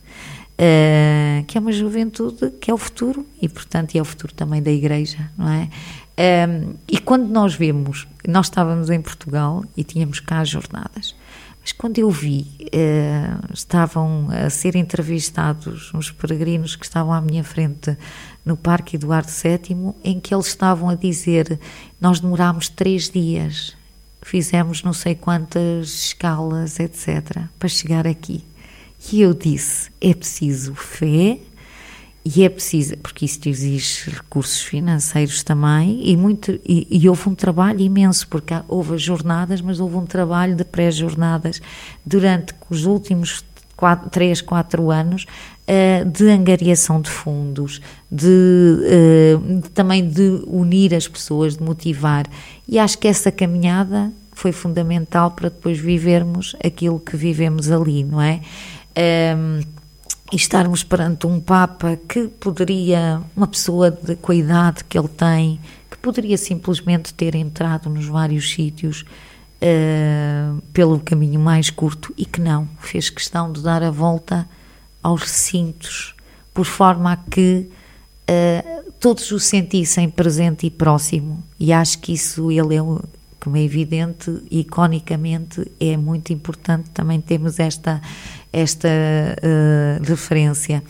[0.60, 4.62] Uh, que é uma juventude que é o futuro e, portanto, é o futuro também
[4.62, 5.62] da Igreja, não é?
[5.62, 5.68] Um,
[6.18, 11.14] ehm, e quando nós vemos, nós estávamos em Portugal e tínhamos cá as jornadas,
[11.62, 17.44] mas quando eu vi, uh, estavam a ser entrevistados uns peregrinos que estavam à minha
[17.44, 17.96] frente
[18.44, 21.58] no Parque Eduardo VII, em que eles estavam a dizer:
[22.00, 23.76] Nós demorámos três dias,
[24.22, 28.44] fizemos não sei quantas escalas, etc., para chegar aqui.
[29.12, 31.38] E eu disse: é preciso fé,
[32.24, 37.34] e é preciso, porque isto exige recursos financeiros também, e, muito, e, e houve um
[37.34, 41.62] trabalho imenso, porque houve as jornadas, mas houve um trabalho de pré-jornadas
[42.04, 43.42] durante os últimos
[43.74, 45.24] quatro, 3, 4 anos
[45.70, 52.26] uh, de angariação de fundos, de, uh, também de unir as pessoas, de motivar.
[52.66, 58.20] E acho que essa caminhada foi fundamental para depois vivermos aquilo que vivemos ali, não
[58.20, 58.40] é?
[58.94, 59.60] Ehm,
[60.32, 65.08] e estarmos perante um Papa que poderia, uma pessoa de, com a idade que ele
[65.08, 65.60] tem,
[65.90, 69.04] que poderia simplesmente ter entrado nos vários sítios
[69.60, 74.48] uh, pelo caminho mais curto e que não, fez questão de dar a volta
[75.02, 76.14] aos recintos,
[76.52, 77.68] por forma a que
[78.28, 81.42] uh, todos o sentissem presente e próximo.
[81.58, 82.82] E acho que isso ele é
[83.40, 88.00] como é evidente, iconicamente é muito importante também termos esta,
[88.52, 90.82] esta uh, referência.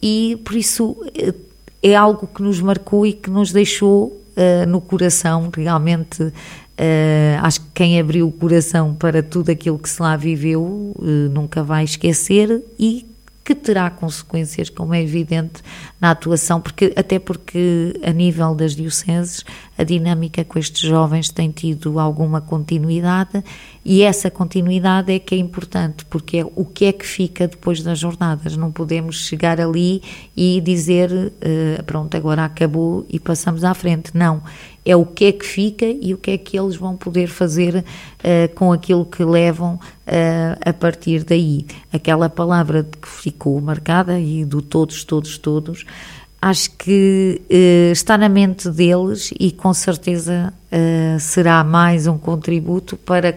[0.00, 1.34] E por isso eh,
[1.82, 6.22] é algo que nos marcou e que nos deixou uh, no coração, realmente.
[6.22, 10.94] Uh, acho que quem abriu o coração para tudo aquilo que se lá viveu
[11.32, 13.04] nunca vai esquecer e
[13.48, 15.62] que terá consequências, como é evidente,
[15.98, 19.42] na atuação, porque, até porque a nível das dioceses
[19.78, 23.42] a dinâmica com estes jovens tem tido alguma continuidade
[23.82, 27.82] e essa continuidade é que é importante, porque é o que é que fica depois
[27.82, 28.54] das jornadas.
[28.54, 30.02] Não podemos chegar ali
[30.36, 34.10] e dizer uh, pronto, agora acabou e passamos à frente.
[34.14, 34.42] Não.
[34.88, 37.76] É o que é que fica e o que é que eles vão poder fazer
[37.76, 41.66] uh, com aquilo que levam uh, a partir daí.
[41.92, 45.84] Aquela palavra que ficou marcada e do todos, todos, todos
[46.40, 50.54] acho que uh, está na mente deles e com certeza
[51.18, 53.34] será mais um contributo para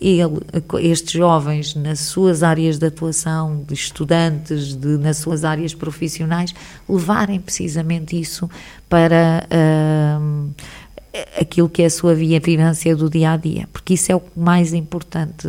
[0.00, 0.40] ele,
[0.80, 6.54] estes jovens nas suas áreas de atuação, de estudantes, de, nas suas áreas profissionais,
[6.88, 8.48] levarem precisamente isso
[8.88, 10.50] para uh,
[11.40, 14.72] aquilo que é a sua vivência do dia a dia, porque isso é o mais
[14.72, 15.48] importante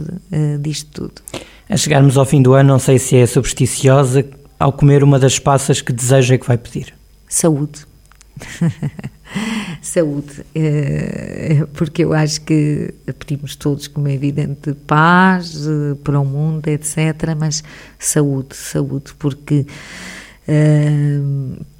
[0.61, 1.21] disto tudo.
[1.67, 4.25] A chegarmos ao fim do ano, não sei se é supersticiosa,
[4.59, 6.93] ao comer uma das passas que deseja que vai pedir?
[7.27, 7.85] Saúde.
[9.81, 16.25] saúde, eh, porque eu acho que pedimos todos, como é evidente, paz eh, para o
[16.25, 16.97] mundo, etc.
[17.37, 17.63] Mas
[17.97, 19.65] saúde, saúde, porque.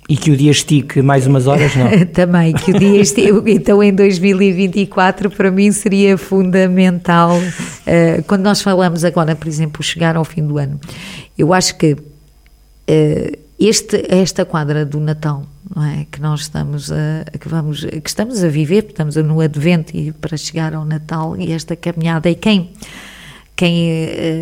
[0.08, 1.90] E que o dia estique mais umas horas, não?
[2.14, 3.32] Também, que o dia estique.
[3.52, 7.38] então, em 2024, para mim seria fundamental.
[7.38, 10.80] Uh, quando nós falamos agora, por exemplo, chegar ao fim do ano,
[11.36, 15.44] eu acho que uh, este, esta quadra do Natal,
[15.76, 16.06] não é?
[16.12, 20.38] Que nós estamos a, que vamos, que estamos a viver, estamos no Advento e para
[20.38, 22.72] chegar ao Natal e esta caminhada e quem
[23.56, 23.88] quem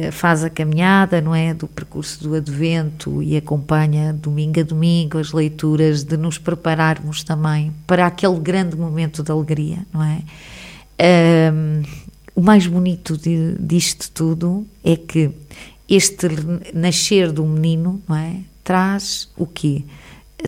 [0.08, 5.20] uh, faz a caminhada, não é, do percurso do Advento e acompanha domingo a domingo
[5.20, 10.22] as leituras, de nos prepararmos também para aquele grande momento de alegria, não é?
[11.54, 11.84] Um,
[12.36, 15.30] o mais bonito de, disto tudo é que
[15.88, 16.28] este
[16.74, 18.38] nascer do menino, não é?
[18.64, 19.84] Traz o quê?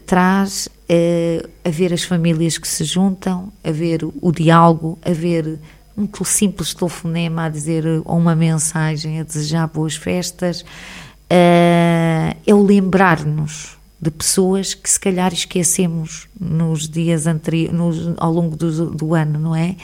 [0.07, 5.59] Traz uh, a ver as famílias que se juntam, a ver o diálogo, a ver
[5.97, 10.61] um simples telefonema a dizer ou uma mensagem a desejar boas festas.
[10.61, 18.55] Uh, é o lembrar-nos de pessoas que se calhar esquecemos nos dias anteriores, ao longo
[18.55, 19.75] do, do ano, não é?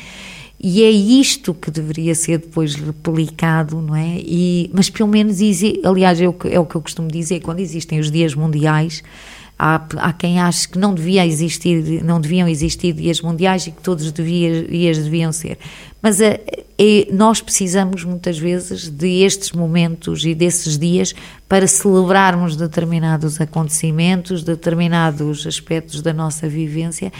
[0.63, 4.19] E é isto que deveria ser depois replicado, não é?
[4.19, 5.37] E, mas pelo menos,
[5.83, 9.01] aliás, é o, que, é o que eu costumo dizer, quando existem os dias mundiais,
[9.61, 13.79] há, há quem ache que não, devia existir, não deviam existir dias mundiais e que
[13.79, 15.59] todos os dias deviam ser.
[16.01, 16.41] Mas é,
[16.79, 21.13] é, nós precisamos muitas vezes de estes momentos e desses dias
[21.47, 27.11] para celebrarmos determinados acontecimentos, determinados aspectos da nossa vivência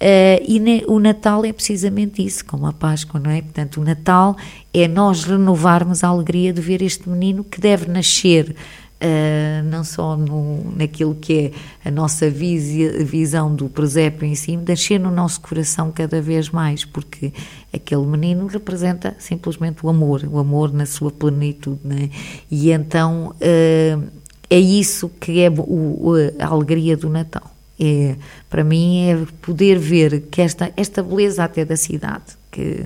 [0.00, 3.42] Uh, e ne, o Natal é precisamente isso, como a Páscoa, não é?
[3.42, 4.34] Portanto, o Natal
[4.72, 8.56] é nós renovarmos a alegria de ver este menino que deve nascer
[9.02, 11.52] uh, não só no, naquilo que
[11.84, 16.50] é a nossa visi, visão do presépio em si, nascer no nosso coração cada vez
[16.50, 17.32] mais, porque
[17.72, 22.10] aquele menino representa simplesmente o amor, o amor na sua plenitude, não é?
[22.50, 24.02] E então uh,
[24.48, 28.16] é isso que é o, a alegria do Natal é,
[28.50, 32.84] para mim é poder ver que esta, esta beleza até da cidade, que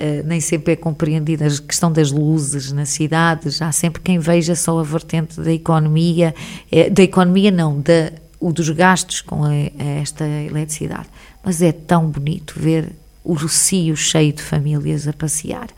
[0.00, 4.54] uh, nem sempre é compreendida, a questão das luzes nas cidades, há sempre quem veja
[4.54, 6.34] só a vertente da economia,
[6.70, 11.08] é, da economia não, da, o dos gastos com a, a esta eletricidade,
[11.44, 12.92] mas é tão bonito ver
[13.24, 15.68] o Rocio cheio de famílias a passear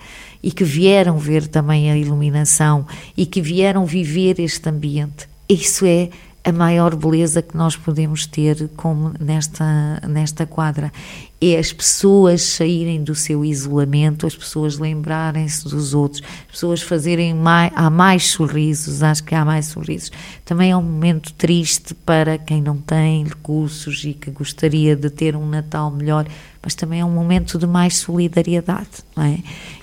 [0.42, 5.28] e que vieram ver também a iluminação e que vieram viver este ambiente.
[5.48, 6.10] Isso é
[6.44, 10.92] a maior beleza que nós podemos ter como nesta, nesta quadra.
[11.40, 17.32] É as pessoas saírem do seu isolamento, as pessoas lembrarem-se dos outros, as pessoas fazerem
[17.32, 20.10] mais, há mais sorrisos, acho que há mais sorrisos.
[20.44, 25.36] Também é um momento triste para quem não tem recursos e que gostaria de ter
[25.36, 26.26] um Natal melhor,
[26.60, 29.38] mas também é um momento de mais solidariedade, não é?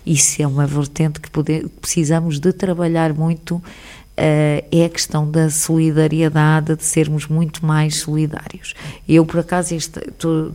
[0.05, 1.29] Isso é uma vertente que
[1.79, 3.63] precisamos de trabalhar muito
[4.17, 8.73] é a questão da solidariedade, de sermos muito mais solidários.
[9.07, 9.99] Eu, por acaso, este,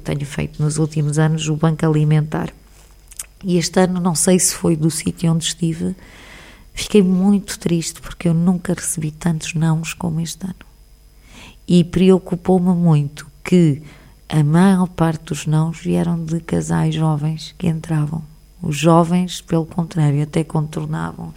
[0.05, 2.53] tenho feito nos últimos anos o Banco Alimentar
[3.43, 5.97] e este ano, não sei se foi do sítio onde estive,
[6.75, 10.55] fiquei muito triste porque eu nunca recebi tantos nãos como este ano.
[11.67, 13.83] E preocupou-me muito que
[14.29, 18.23] a maior parte dos nãos vieram de casais jovens que entravam.
[18.61, 21.33] Os jovens, pelo contrário, até contornavam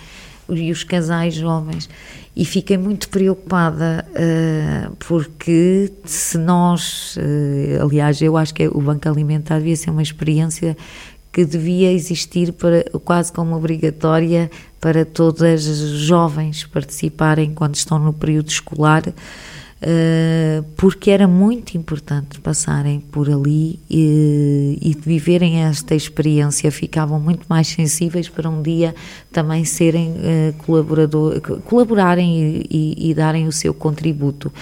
[0.50, 1.90] e os casais jovens.
[2.36, 9.08] E fiquei muito preocupada uh, porque se nós, uh, aliás, eu acho que o Banco
[9.08, 10.76] Alimentar devia ser uma experiência
[11.32, 18.14] que devia existir para, quase como obrigatória para todas as jovens participarem quando estão no
[18.14, 19.04] período escolar
[19.86, 27.46] eh, porque era muito importante passarem por ali e, e, viverem esta experiência, ficavam muito
[27.50, 28.96] mais sensíveis para um dia
[29.30, 34.54] também serem uh, colaborador, colaborarem e, e, e darem o seu contributo.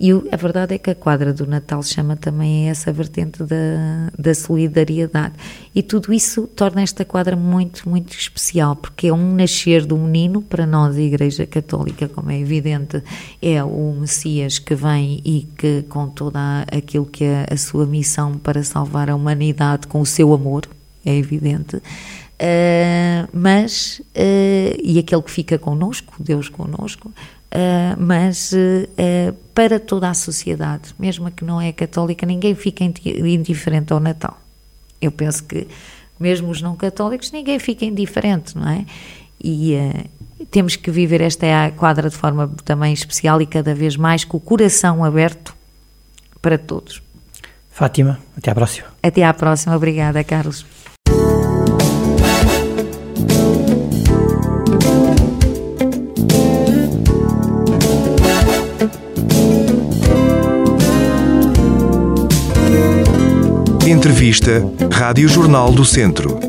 [0.00, 4.34] E a verdade é que a quadra do Natal chama também essa vertente da, da
[4.34, 5.34] solidariedade.
[5.74, 10.40] E tudo isso torna esta quadra muito, muito especial, porque é um nascer do menino,
[10.40, 13.02] para nós, a Igreja Católica, como é evidente,
[13.42, 18.32] é o Messias que vem e que, com toda aquilo que é a sua missão
[18.32, 20.62] para salvar a humanidade com o seu amor,
[21.04, 21.76] é evidente.
[21.76, 27.12] Uh, mas, uh, e aquele que fica connosco, Deus connosco,
[27.50, 33.92] Uh, mas uh, para toda a sociedade, mesmo que não é católica, ninguém fica indiferente
[33.92, 34.38] ao Natal.
[35.00, 35.66] Eu penso que,
[36.20, 38.84] mesmo os não católicos, ninguém fica indiferente, não é?
[39.42, 41.46] E uh, temos que viver esta
[41.76, 45.56] quadra de forma também especial e cada vez mais com o coração aberto
[46.42, 47.02] para todos.
[47.70, 48.88] Fátima, até à próxima.
[49.02, 50.66] Até à próxima, obrigada, Carlos.
[64.08, 66.47] Entrevista Rádio Jornal do Centro.